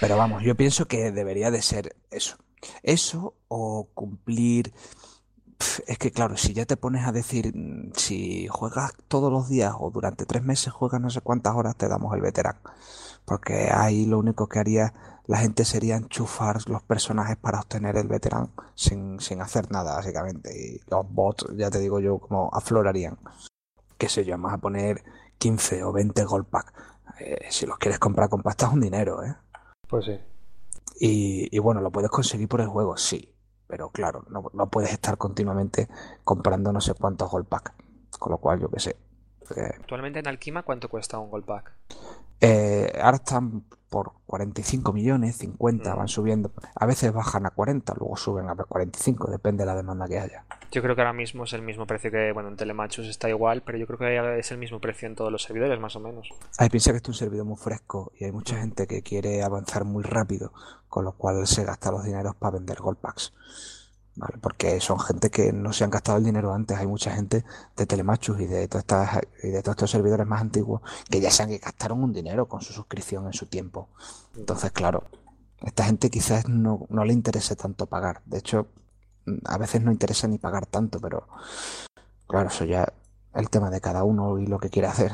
[0.00, 2.36] Pero vamos, yo pienso que debería de ser eso.
[2.82, 4.72] Eso o cumplir...
[5.86, 9.74] Es que claro, si ya te pones a decir, mm, si juegas todos los días
[9.78, 12.56] o durante tres meses juegas no sé cuántas horas, te damos el veterán.
[13.24, 14.92] Porque ahí lo único que haría
[15.26, 20.50] la gente sería enchufar los personajes para obtener el veterán sin, sin hacer nada, básicamente.
[20.52, 23.16] Y los bots, ya te digo yo, como aflorarían.
[24.02, 25.00] Qué sé yo, vamos a poner
[25.38, 26.72] 15 o 20 gold pack.
[27.20, 29.32] Eh, si los quieres comprar con pasta es un dinero, ¿eh?
[29.86, 30.18] Pues sí.
[30.98, 33.32] Y, y bueno, lo puedes conseguir por el juego, sí.
[33.68, 35.88] Pero claro, no, no puedes estar continuamente
[36.24, 37.74] comprando no sé cuántos gold pack.
[38.18, 38.96] Con lo cual, yo qué sé.
[39.54, 41.72] Eh, Actualmente en Alquima, ¿cuánto cuesta un gold pack?
[42.40, 45.96] Eh, ahora están por 45 millones, 50, Mm.
[45.96, 46.50] van subiendo.
[46.74, 50.44] A veces bajan a 40, luego suben a 45, depende de la demanda que haya.
[50.72, 53.62] Yo creo que ahora mismo es el mismo precio que, bueno, en Telemachus está igual,
[53.62, 56.30] pero yo creo que es el mismo precio en todos los servidores, más o menos.
[56.56, 59.84] Hay piensa que es un servidor muy fresco y hay mucha gente que quiere avanzar
[59.84, 60.54] muy rápido,
[60.88, 63.34] con lo cual se gasta los dineros para vender gold packs.
[64.14, 64.38] ¿Vale?
[64.40, 66.76] Porque son gente que no se han gastado el dinero antes.
[66.78, 67.44] Hay mucha gente
[67.76, 71.42] de Telemachus y de todas y de todos estos servidores más antiguos que ya se
[71.42, 73.88] han gastaron un dinero con su suscripción en su tiempo.
[74.36, 75.04] Entonces, claro,
[75.62, 78.20] esta gente quizás no, no le interese tanto pagar.
[78.26, 78.68] De hecho,
[79.44, 81.26] a veces no interesa ni pagar tanto, pero
[82.26, 82.92] claro, eso ya
[83.34, 85.12] el tema de cada uno y lo que quiere hacer.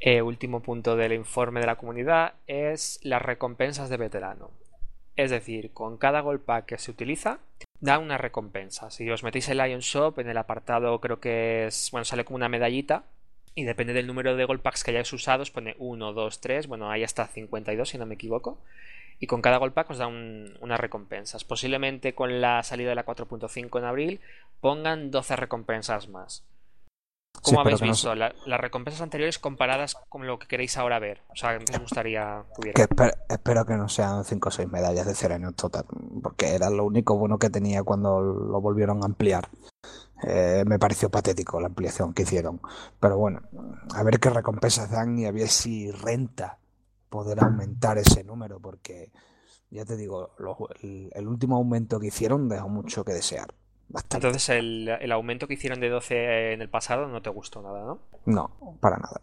[0.00, 4.50] Eh, último punto del informe de la comunidad es las recompensas de veterano.
[5.16, 7.40] Es decir, con cada gold pack que se utiliza,
[7.80, 8.90] da una recompensa.
[8.90, 12.36] Si os metéis en Lion Shop, en el apartado creo que es, bueno, sale como
[12.36, 13.04] una medallita
[13.54, 16.66] y depende del número de gold packs que hayáis usado, os pone 1, 2, 3,
[16.66, 18.58] bueno, ahí hasta 52 si no me equivoco.
[19.20, 21.44] Y con cada gold pack os da un- unas recompensas.
[21.44, 24.20] Posiblemente con la salida de la 4.5 en abril
[24.60, 26.42] pongan 12 recompensas más.
[27.42, 30.76] Sí, ¿Cómo espero habéis no visto la- las recompensas anteriores comparadas con lo que queréis
[30.76, 31.20] ahora ver?
[31.28, 32.74] O sea, ¿qué os gustaría que hubiera?
[32.74, 35.84] Que esper- espero que no sean 5 o 6 medallas de Ceranium total,
[36.22, 39.48] porque era lo único bueno que tenía cuando lo volvieron a ampliar.
[40.22, 42.60] Eh, me pareció patético la ampliación que hicieron.
[42.98, 43.40] Pero bueno,
[43.94, 46.58] a ver qué recompensas dan y a ver si renta
[47.10, 49.12] poder aumentar ese número, porque
[49.70, 50.30] ya te digo,
[50.82, 53.54] el, el último aumento que hicieron dejó mucho que desear.
[53.88, 54.28] Bastante.
[54.28, 57.84] Entonces el, el aumento que hicieron de 12 en el pasado no te gustó nada,
[57.84, 57.98] ¿no?
[58.24, 59.20] No, para nada.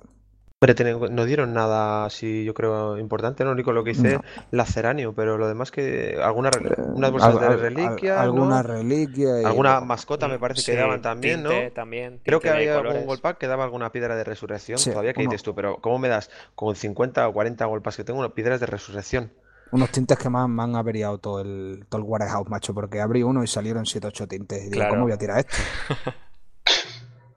[0.59, 4.23] No dieron nada así, yo creo, importante, lo único lo que hice, No.
[4.49, 8.63] Laceranio, pero lo demás que alguna re- Eh, unas bolsas al- de reliquia, al- alguna
[8.63, 8.67] ¿no?
[8.67, 11.49] reliquia y Alguna mascota me parece que daban también, ¿no?
[11.51, 13.05] tinte también, Creo que había algún colores.
[13.05, 15.99] gold pack que daba alguna piedra de resurrección, Sí, todavía que dices tú, pero ¿cómo
[15.99, 19.31] me das con 50 o 40 gold packs que tengo unas piedras de resurrección?
[19.69, 23.21] Unos tintes que me, me han averiado todo el, todo el warehouse, macho, porque abrí
[23.21, 24.59] uno y salieron 7 o 8 tintes.
[24.59, 24.89] Y digo, Claro.
[24.93, 25.55] ¿cómo voy a tirar esto?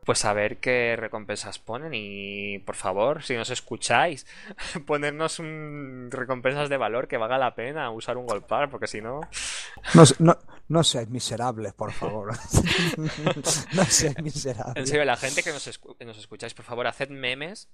[0.05, 4.27] Pues a ver qué recompensas ponen y por favor, si nos escucháis,
[4.87, 6.09] ponernos un...
[6.11, 9.21] recompensas de valor que valga la pena usar un golpar, porque si no...
[9.95, 10.39] No, no,
[10.69, 12.33] no seáis miserables, por favor.
[13.73, 14.77] no seáis miserables.
[14.77, 17.69] En serio, la gente que nos, nos escucháis, por favor, haced memes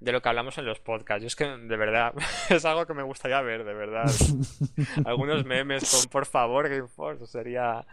[0.00, 1.22] de lo que hablamos en los podcasts.
[1.22, 2.14] Yo es que, de verdad,
[2.50, 4.10] es algo que me gustaría ver, de verdad.
[5.04, 7.86] Algunos memes con, por favor, Gameforce, sería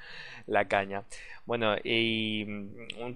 [0.47, 1.03] la caña.
[1.45, 2.45] Bueno, y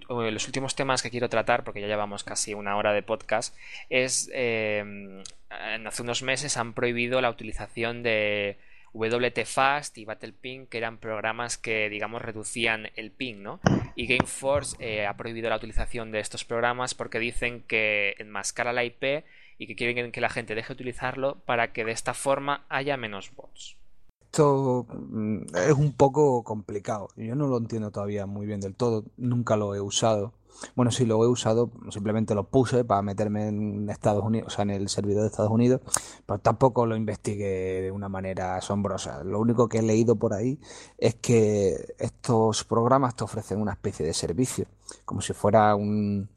[0.09, 3.55] los últimos temas que quiero tratar, porque ya llevamos casi una hora de podcast,
[3.89, 8.57] es, eh, hace unos meses han prohibido la utilización de
[8.95, 13.59] WTFast y Battle Ping, que eran programas que, digamos, reducían el ping, ¿no?
[13.95, 18.83] Y Gameforce eh, ha prohibido la utilización de estos programas porque dicen que enmascara la
[18.83, 19.25] IP
[19.57, 22.97] y que quieren que la gente deje de utilizarlo para que de esta forma haya
[22.97, 23.77] menos bots.
[24.23, 27.07] Esto mm, es un poco complicado.
[27.15, 29.05] Yo no lo entiendo todavía muy bien del todo.
[29.17, 30.33] Nunca lo he usado.
[30.75, 34.63] Bueno, sí lo he usado, simplemente lo puse para meterme en Estados Unidos, o sea,
[34.63, 35.81] en el servidor de Estados Unidos,
[36.25, 39.23] pero tampoco lo investigué de una manera asombrosa.
[39.23, 40.59] Lo único que he leído por ahí
[40.97, 44.65] es que estos programas te ofrecen una especie de servicio,
[45.05, 46.29] como si fuera un,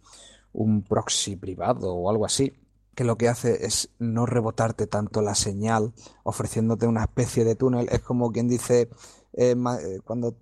[0.53, 2.53] un proxy privado o algo así,
[2.95, 5.93] que lo que hace es no rebotarte tanto la señal,
[6.25, 7.89] ofreciéndote una especie de túnel.
[7.93, 8.91] Es como quien dice,
[9.35, 10.35] eh, eh, cuando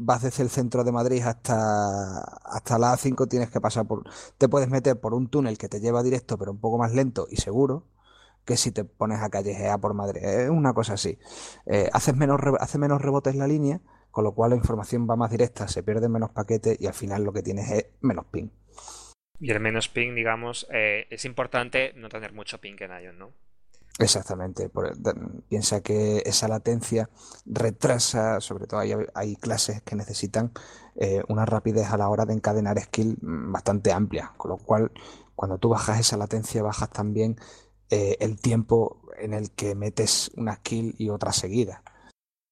[0.00, 4.04] vas desde el centro de Madrid hasta, hasta la A5 tienes que pasar por...
[4.38, 7.26] Te puedes meter por un túnel que te lleva directo pero un poco más lento
[7.30, 7.86] y seguro
[8.44, 10.24] que si te pones a callejear por Madrid.
[10.24, 11.18] Es una cosa así.
[11.66, 13.80] Eh, haces menos, hace menos rebotes la línea,
[14.10, 17.22] con lo cual la información va más directa, se pierden menos paquetes y al final
[17.22, 18.48] lo que tienes es menos ping.
[19.38, 23.32] Y el menos ping, digamos, eh, es importante no tener mucho ping en Ion, ¿no?
[24.04, 24.70] Exactamente.
[25.48, 27.10] piensa que esa latencia
[27.46, 30.52] retrasa, sobre todo hay, hay clases que necesitan
[30.96, 34.90] eh, una rapidez a la hora de encadenar skill mm, bastante amplia, con lo cual
[35.34, 37.36] cuando tú bajas esa latencia bajas también
[37.90, 41.82] eh, el tiempo en el que metes una skill y otra seguida.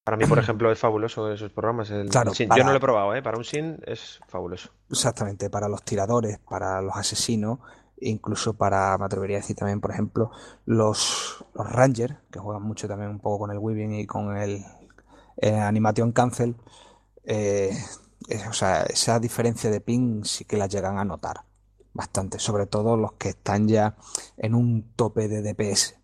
[0.03, 1.89] Para mí, por ejemplo, es fabuloso esos programas.
[1.91, 3.21] El, claro, Yo no lo he probado, ¿eh?
[3.21, 4.71] Para un SIN es fabuloso.
[4.89, 7.59] Exactamente, para los tiradores, para los asesinos,
[8.01, 10.31] incluso para, me atrevería a decir también, por ejemplo,
[10.65, 14.63] los, los Rangers, que juegan mucho también un poco con el Weaving y con el
[15.41, 16.55] Animation Cancel,
[17.25, 17.71] eh,
[18.49, 21.41] o sea, esa diferencia de ping sí que la llegan a notar
[21.93, 23.95] bastante, sobre todo los que están ya
[24.37, 25.97] en un tope de DPS.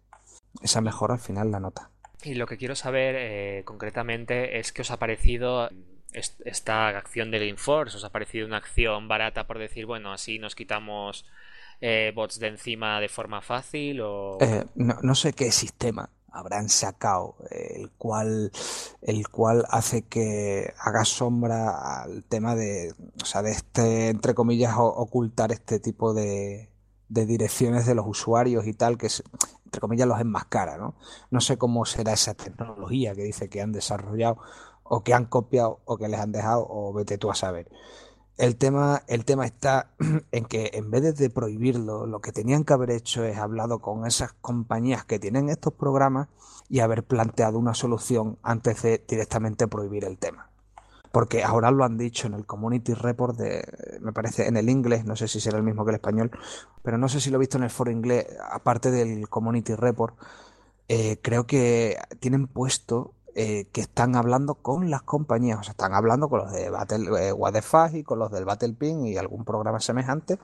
[0.61, 1.91] Esa mejora al final la nota.
[2.23, 5.69] Y lo que quiero saber eh, concretamente es qué os ha parecido
[6.11, 7.97] esta acción de Gameforce.
[7.97, 11.25] ¿Os ha parecido una acción barata por decir, bueno, así nos quitamos
[11.81, 14.37] eh, bots de encima de forma fácil o...
[14.39, 18.51] Eh, no, sé qué sistema habrán sacado el cual
[19.01, 24.75] el cual hace que haga sombra al tema de o sea de este entre comillas
[24.77, 26.69] ocultar este tipo de,
[27.07, 29.07] de direcciones de los usuarios y tal que
[29.63, 30.95] entre comillas los enmascara no
[31.29, 34.41] no sé cómo será esa tecnología que dice que han desarrollado
[34.83, 37.69] o que han copiado o que les han dejado o vete tú a saber
[38.37, 39.91] el tema, el tema está
[40.31, 44.05] en que en vez de prohibirlo, lo que tenían que haber hecho es hablado con
[44.05, 46.27] esas compañías que tienen estos programas
[46.69, 50.49] y haber planteado una solución antes de directamente prohibir el tema.
[51.11, 53.63] Porque ahora lo han dicho en el Community Report de,
[54.01, 56.31] me parece, en el inglés, no sé si será el mismo que el español,
[56.83, 60.15] pero no sé si lo he visto en el foro inglés, aparte del Community Report,
[60.89, 65.93] eh, creo que tienen puesto eh, que están hablando con las compañías, o sea, están
[65.93, 67.33] hablando con los de Battle, eh,
[67.93, 70.39] y con los del Battle Ping y algún programa semejante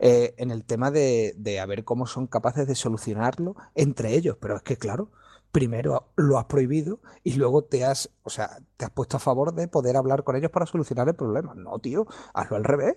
[0.00, 4.36] eh, en el tema de, de a ver cómo son capaces de solucionarlo entre ellos.
[4.40, 5.10] Pero es que, claro,
[5.52, 9.54] primero lo has prohibido y luego te has, o sea, te has puesto a favor
[9.54, 11.54] de poder hablar con ellos para solucionar el problema.
[11.54, 12.96] No, tío, hazlo al revés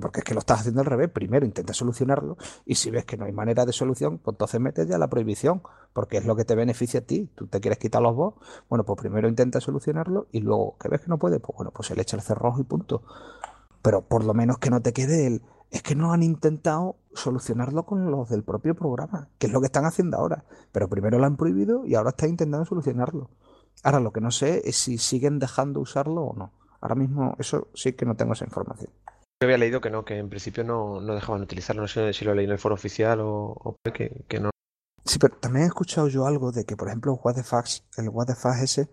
[0.00, 1.10] porque es que lo estás haciendo al revés.
[1.10, 4.88] Primero intenta solucionarlo y si ves que no hay manera de solución, pues entonces metes
[4.88, 5.62] ya la prohibición,
[5.92, 7.30] porque es lo que te beneficia a ti.
[7.34, 8.38] Tú te quieres quitar los bots,
[8.68, 11.88] bueno, pues primero intenta solucionarlo y luego que ves que no puede, pues bueno, pues
[11.88, 13.02] se le echa el cerrojo y punto.
[13.82, 15.42] Pero por lo menos que no te quede el...
[15.68, 19.66] Es que no han intentado solucionarlo con los del propio programa, que es lo que
[19.66, 20.44] están haciendo ahora.
[20.70, 23.30] Pero primero lo han prohibido y ahora están intentando solucionarlo.
[23.82, 26.52] Ahora lo que no sé es si siguen dejando usarlo o no.
[26.80, 28.90] Ahora mismo eso sí que no tengo esa información.
[29.40, 31.82] Yo había leído que no, que en principio no, dejaban utilizarlo.
[31.82, 34.50] No sé si lo leí en el foro oficial o, que, no.
[35.04, 38.30] Sí, pero también he escuchado yo algo de que, por ejemplo, el What
[38.62, 38.88] ese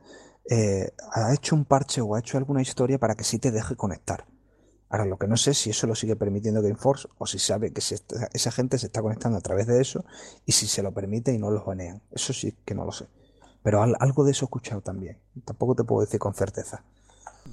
[0.50, 3.78] eh, ha hecho un parche o ha hecho alguna historia para que sí te deje
[3.78, 4.26] conectar.
[4.90, 7.80] Ahora, lo que no sé si eso lo sigue permitiendo Gameforce o si sabe que
[7.80, 10.04] esa gente se está conectando a través de eso
[10.46, 12.02] y si se lo permite y no los banean.
[12.12, 13.08] Eso sí que no lo sé.
[13.64, 15.18] Pero algo de eso he escuchado también.
[15.46, 16.84] Tampoco te puedo decir con certeza.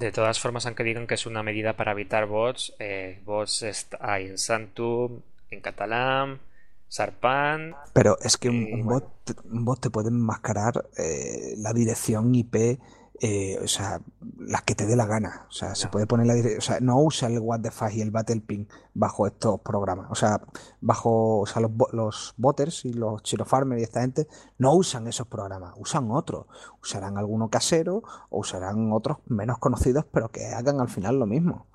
[0.00, 4.28] De todas formas, aunque digan que es una medida para evitar bots, eh, bots hay
[4.28, 5.20] en Santum,
[5.50, 6.40] en catalán,
[6.88, 7.76] Sarpan.
[7.92, 9.04] Pero es que un, un, bot,
[9.44, 12.80] un bot, te puede enmascarar eh, la dirección IP
[13.22, 14.00] eh, o sea,
[14.38, 15.46] las que te dé la gana.
[15.48, 18.00] O sea, se puede poner la O sea, no usa el What the Fuck y
[18.00, 18.64] el Battle Ping
[18.94, 20.06] bajo estos programas.
[20.10, 20.40] O sea,
[20.80, 21.40] bajo.
[21.40, 25.74] O sea, los, los botters y los Chirofarmers y esta gente no usan esos programas,
[25.76, 26.46] usan otros.
[26.82, 31.66] Usarán alguno casero o usarán otros menos conocidos, pero que hagan al final lo mismo.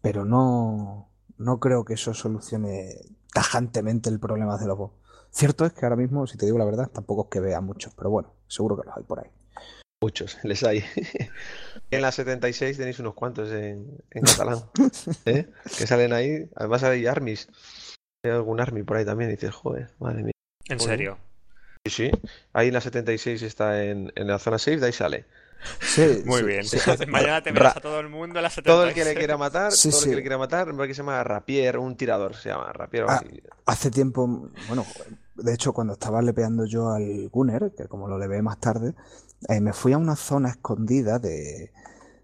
[0.00, 1.08] Pero no.
[1.36, 2.96] No creo que eso solucione
[3.34, 4.94] tajantemente el problema de los bots.
[5.30, 7.94] Cierto es que ahora mismo, si te digo la verdad, tampoco es que vea muchos,
[7.94, 9.30] pero bueno, seguro que los hay por ahí.
[10.02, 10.84] Muchos, les hay.
[11.92, 14.58] en la 76 tenéis unos cuantos en, en catalán.
[15.26, 15.48] ¿eh?
[15.78, 16.50] Que salen ahí.
[16.56, 17.48] Además hay armies.
[18.24, 19.30] Hay algún army por ahí también.
[19.30, 20.32] Y dices, joder, madre mía.
[20.68, 21.18] ¿En serio?
[21.86, 22.10] Sí, sí.
[22.52, 25.24] Ahí en la 76 está en, en la zona 6, de ahí sale.
[25.80, 26.64] Sí, Muy sí, bien.
[26.64, 26.78] sí.
[27.06, 28.64] Mañana te verás a todo el mundo en la 76.
[28.64, 31.02] Todo el que le quiera matar, Sí, todo el que le quiera matar, que se
[31.02, 33.04] llama Rapier, un tirador, se llama Rapier.
[33.08, 33.22] Ah.
[33.66, 34.84] Hace tiempo, bueno,
[35.36, 38.94] de hecho cuando estaba lepeando yo al Gunner, que como lo levé más tarde,
[39.48, 41.72] eh, me fui a una zona escondida de,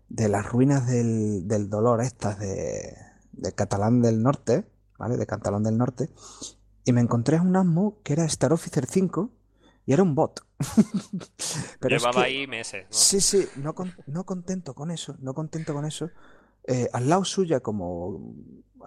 [0.08, 2.96] de las ruinas del, del dolor estas de,
[3.32, 4.64] de Catalán del Norte,
[4.98, 5.16] ¿vale?
[5.16, 6.10] De Catalán del Norte,
[6.84, 9.30] y me encontré un asmo que era Star Officer 5
[9.86, 10.46] y era un bot.
[11.80, 12.88] Pero es Llevaba que- ahí meses, ¿no?
[12.96, 16.10] Sí, sí, no, con- no contento con eso, no contento con eso.
[16.64, 18.34] eh, al lado suya, como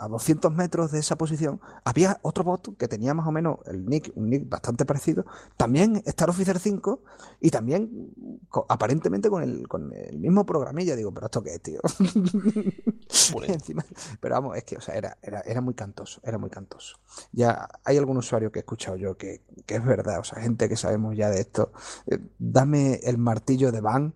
[0.01, 3.85] a 200 metros de esa posición, había otro bot que tenía más o menos el
[3.85, 5.25] nick, un nick bastante parecido,
[5.57, 7.03] también Star Officer 5
[7.39, 8.11] y también
[8.49, 10.95] co- aparentemente con el, con el mismo programilla.
[10.95, 11.79] Digo, pero ¿esto qué es, tío?
[13.53, 13.85] Encima-
[14.19, 16.97] pero vamos, es que, o sea, era, era, era muy cantoso, era muy cantoso.
[17.31, 20.69] Ya hay algún usuario que he escuchado yo que, que es verdad, o sea, gente
[20.69, 21.71] que sabemos ya de esto.
[22.07, 24.13] eh, dame el martillo de ban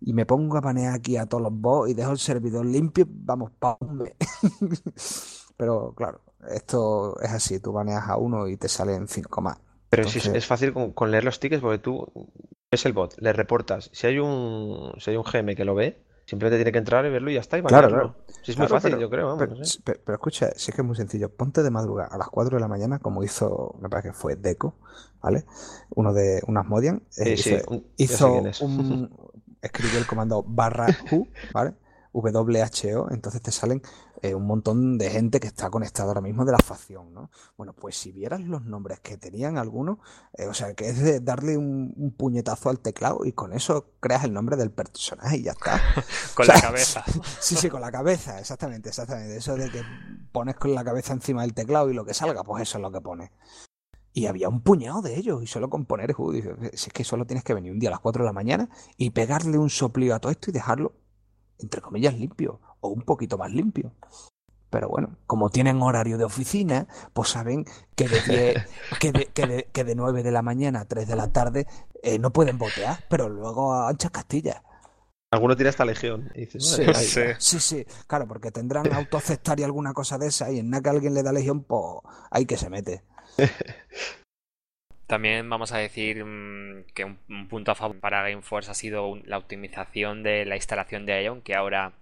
[0.00, 3.06] y me pongo a banear aquí a todos los bots y dejo el servidor limpio,
[3.08, 3.78] vamos, pa'.
[5.56, 6.20] Pero claro,
[6.50, 9.58] esto es así, tú baneas a uno y te salen cinco más.
[9.90, 12.06] Pero es- fácil con, con leer los tickets porque tú
[12.70, 13.90] ves el bot, le reportas.
[13.92, 17.10] Si hay un, si hay un GM que lo ve, simplemente tiene que entrar y
[17.10, 17.58] verlo y ya está.
[17.58, 18.16] Y Claro, banearlo.
[18.42, 19.26] Sí, es muy Claro, fácil, pero- yo creo.
[19.26, 19.80] Vamos, Pero, no sé.
[19.82, 22.56] pero- pero escucha, si es que es muy sencillo, ponte de madrugada a las 4
[22.56, 24.74] de la mañana, como hizo, me parece que fue Deco,
[25.22, 25.44] ¿vale?
[25.96, 28.32] Uno de unas Modian, eh, Sí, sí, hizo, un- sé hizo
[28.66, 29.10] un,
[29.62, 31.74] escribió el comando barra who, ¿vale?
[32.12, 33.82] WHO, entonces te salen
[34.22, 37.30] eh, un montón de gente que está conectada ahora mismo de la facción, ¿no?
[37.56, 39.98] Bueno, pues si vieras los nombres que tenían algunos,
[40.36, 43.92] eh, o sea, que es de darle un, un puñetazo al teclado y con eso
[44.00, 45.80] creas el nombre del personaje y ya está.
[46.34, 47.04] Con o sea, la cabeza.
[47.40, 49.36] Sí, sí, con la cabeza, exactamente, exactamente.
[49.36, 49.82] Eso de que
[50.32, 52.92] pones con la cabeza encima del teclado y lo que salga, pues eso es lo
[52.92, 53.30] que pones.
[54.18, 56.12] Y había un puñado de ellos, y solo con poner
[56.72, 58.68] si es que solo tienes que venir un día a las 4 de la mañana
[58.96, 60.92] y pegarle un soplío a todo esto y dejarlo,
[61.60, 63.92] entre comillas, limpio, o un poquito más limpio.
[64.70, 67.64] Pero bueno, como tienen horario de oficina, pues saben
[67.94, 68.66] que de, 10
[68.98, 71.68] que de, que de, que de 9 de la mañana a 3 de la tarde
[72.02, 74.62] eh, no pueden botear, pero luego a anchas castillas.
[75.30, 76.32] Alguno tiene hasta legión.
[76.34, 77.20] Y dices, Sí, sí.
[77.38, 80.88] sí, sí, claro, porque tendrán autoaceptar y alguna cosa de esa, y en nada que
[80.88, 82.00] alguien le da legión, pues
[82.32, 83.04] ahí que se mete.
[85.06, 89.06] También vamos a decir mm, que un, un punto a favor para Gameforce ha sido
[89.08, 91.92] un- la optimización de la instalación de Ion, que ahora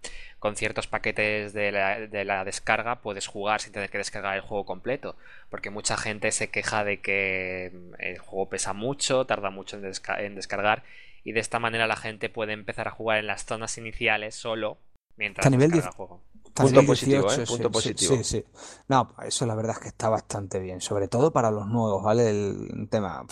[0.41, 4.41] con ciertos paquetes de la, de la descarga puedes jugar sin tener que descargar el
[4.43, 5.17] juego completo.
[5.51, 9.85] Porque mucha gente se queja de que mm, el juego pesa mucho, tarda mucho en,
[9.85, 10.83] desca- en descargar,
[11.23, 14.79] y de esta manera la gente puede empezar a jugar en las zonas iniciales solo
[15.17, 16.23] mientras A nivel el juego.
[16.63, 17.47] Punto positivo, 18, ¿eh?
[17.47, 18.17] sí, Punto sí, positivo.
[18.17, 18.45] Sí, sí.
[18.89, 22.31] No, eso la verdad es que está bastante bien, sobre todo para los nuevos, ¿vale?
[22.31, 23.25] El tema,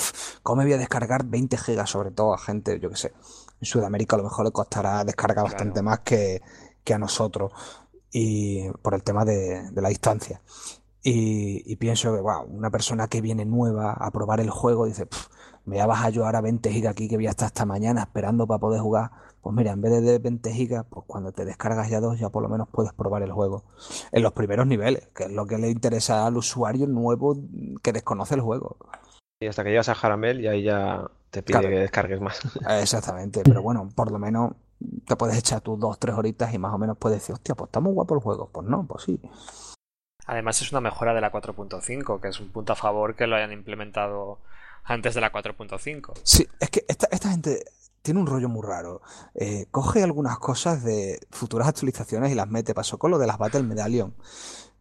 [0.43, 3.12] ¿cómo me voy a descargar 20 gigas, sobre todo a gente, yo que sé,
[3.61, 5.85] en Sudamérica a lo mejor le costará descargar bastante Claro.
[5.85, 6.43] más que,
[6.85, 7.53] que a nosotros,
[8.12, 10.43] y por el tema de, de la distancia.
[11.03, 15.07] Y, y pienso que, wow, una persona que viene nueva a probar el juego dice,
[15.07, 15.29] "Pf,
[15.66, 18.03] me voy a bajar yo ahora 20 gigas aquí que voy a estar hasta mañana
[18.03, 19.11] esperando para poder jugar.
[19.45, 22.42] Pues mira, en vez de 20 gigas, pues cuando te descargas ya dos, ya por
[22.42, 23.62] lo menos puedes probar el juego
[24.11, 27.36] en los primeros niveles, que es lo que le interesa al usuario nuevo
[27.82, 28.78] que desconoce el juego.
[29.42, 31.68] Y hasta que llegas a Jaramel y ahí ya te pide Claro.
[31.68, 32.40] que descargues más.
[32.80, 34.53] Exactamente, pero bueno, por lo menos
[35.07, 37.68] te puedes echar tus dos, tres horitas y más o menos puedes decir, hostia, pues
[37.68, 38.49] está muy guapo el juego.
[38.51, 39.20] Pues no, pues sí.
[40.24, 43.36] Además es una mejora de la 4.5, que es un punto a favor que lo
[43.36, 44.38] hayan implementado
[44.84, 46.12] antes de la 4.5.
[46.22, 47.62] Sí, es que esta, esta gente
[48.05, 49.00] tiene un rollo muy raro.
[49.34, 52.74] Eh, coge algunas cosas de futuras actualizaciones y las mete.
[52.74, 54.14] Pasó con lo de las Battle Medallion,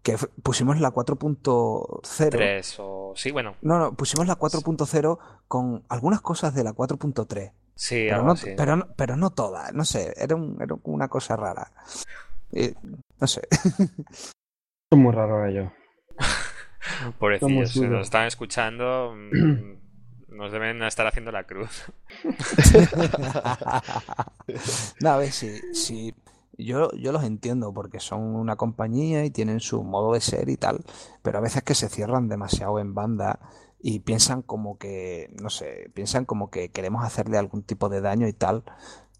[0.03, 2.29] que pusimos la 4.0.
[2.29, 3.13] 3 o...
[3.15, 5.17] Sí, bueno, No, no, pusimos la 4.0
[5.47, 7.53] con algunas cosas de la 4.3.
[7.75, 8.49] Sí, Pero algo no, así.
[8.57, 11.71] pero, no- pero no sé, era, un- era una cosa rara.
[12.51, 12.75] Eh,
[13.19, 13.41] no sé.
[14.91, 15.71] Son muy raros ellos.
[17.19, 19.77] Pobrecillos, si nos están escuchando, mm,
[20.33, 21.85] nos deben estar haciendo la cruz.
[24.99, 26.13] No, a ver, si, si
[26.57, 30.57] yo, yo los entiendo porque son una compañía y tienen su modo de ser y
[30.57, 30.83] tal,
[31.21, 33.39] pero a veces que se cierran demasiado en banda
[33.81, 38.27] y piensan como que, no sé, piensan como que queremos hacerle algún tipo de daño
[38.27, 38.63] y tal,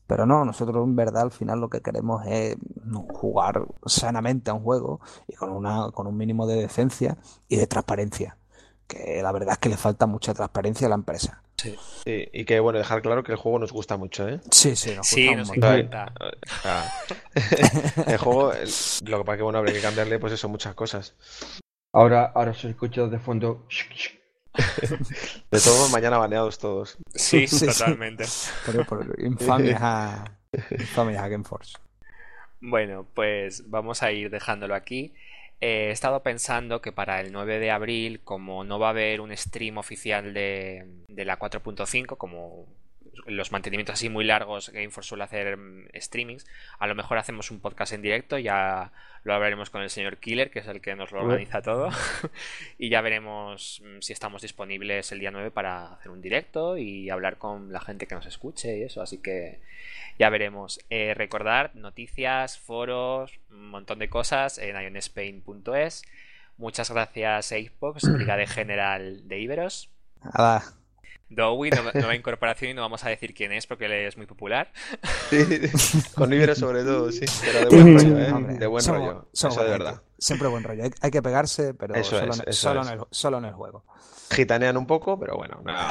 [0.07, 4.53] pero no, nosotros en verdad al final lo que queremos es no, jugar sanamente a
[4.53, 8.37] un juego y con una, con un mínimo de decencia y de transparencia,
[8.93, 11.41] que la verdad es que le falta mucha transparencia a la empresa.
[11.57, 11.77] Sí,
[12.33, 14.41] y que bueno, dejar claro que el juego nos gusta mucho, ¿eh?
[14.51, 15.75] Sí, sí, nos Sí, gusta un nos montón.
[15.79, 16.13] encanta.
[16.19, 16.93] O sea,
[18.07, 18.69] el juego, el-
[19.05, 21.15] lo que pasa que bueno, habría que cambiarle pues eso, muchas cosas.
[21.93, 23.65] Ahora, ahora se escucha de fondo.
[25.51, 26.97] De todos, mañana baneados todos.
[27.13, 27.65] Sí, Sí, sí.
[27.67, 28.25] totalmente.
[28.65, 30.25] Pero por infamias a,
[30.71, 31.77] infamias a Gameforce.
[32.59, 35.13] Bueno, pues vamos a ir dejándolo aquí.
[35.59, 39.35] He estado pensando que para el 9 de abril, como no va a haber un
[39.35, 42.67] stream oficial de, de la 4.5, como
[43.25, 45.57] los mantenimientos así muy largos, Gameforce suele hacer
[45.95, 46.45] streamings,
[46.79, 48.91] a lo mejor hacemos un podcast en directo, ya
[49.23, 51.89] lo hablaremos con el señor Killer, que es el que nos lo organiza todo,
[52.77, 57.09] y ya veremos mm, si estamos disponibles el día 9 para hacer un directo y
[57.09, 59.59] hablar con la gente que nos escuche y eso, así que
[60.19, 60.79] ya veremos.
[60.89, 66.03] Eh, recordar noticias, foros, un montón de cosas en ionspain.es.
[66.57, 69.89] Muchas gracias a Xbox, Brigade General de Iberos.
[70.23, 70.63] Nada,
[71.35, 74.25] Dowie, nueva, nueva incorporación y no vamos a decir quién es porque él es muy
[74.25, 74.71] popular.
[75.29, 75.37] Sí,
[76.15, 77.25] con Ibero sobre todo, sí.
[77.43, 78.31] Pero de buen rollo, ¿eh?
[78.31, 79.27] hombre, De buen somos- rollo.
[79.33, 80.01] somos Eso de verdad.
[80.17, 80.83] Siempre buen rollo.
[80.83, 83.83] Hay, hay que pegarse, pero Eso solo, es, en, solo, el, solo en el juego.
[84.31, 85.61] Gitanean un poco, pero bueno.
[85.63, 85.73] no,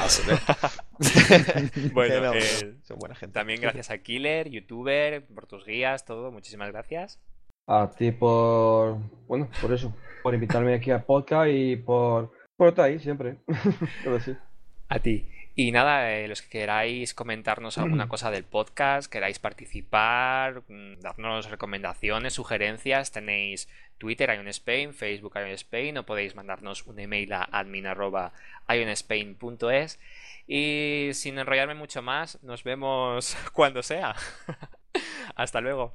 [1.93, 3.33] Bueno, no, eh, son buena gente.
[3.33, 6.31] también gracias a Killer, youtuber, por tus guías, todo.
[6.31, 7.19] Muchísimas gracias.
[7.67, 8.97] A ti por.
[9.27, 9.95] Bueno, por eso.
[10.21, 12.31] Por invitarme aquí al podcast y por.
[12.57, 13.37] Por estar ahí siempre.
[14.03, 14.35] Pero sí.
[14.89, 15.27] A ti.
[15.55, 21.49] Y nada, eh, los que queráis comentarnos alguna cosa del podcast, queráis participar, mm, darnos
[21.49, 29.99] recomendaciones, sugerencias, tenéis Twitter, IonSpain, Facebook, IonSpain, o podéis mandarnos un email a admin.ionspain.es.
[30.47, 34.15] Y sin enrollarme mucho más, nos vemos cuando sea.
[35.35, 35.93] Hasta luego.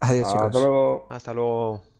[0.00, 0.52] Adiós, Hasta chicos.
[0.54, 1.06] luego.
[1.10, 1.95] Hasta luego.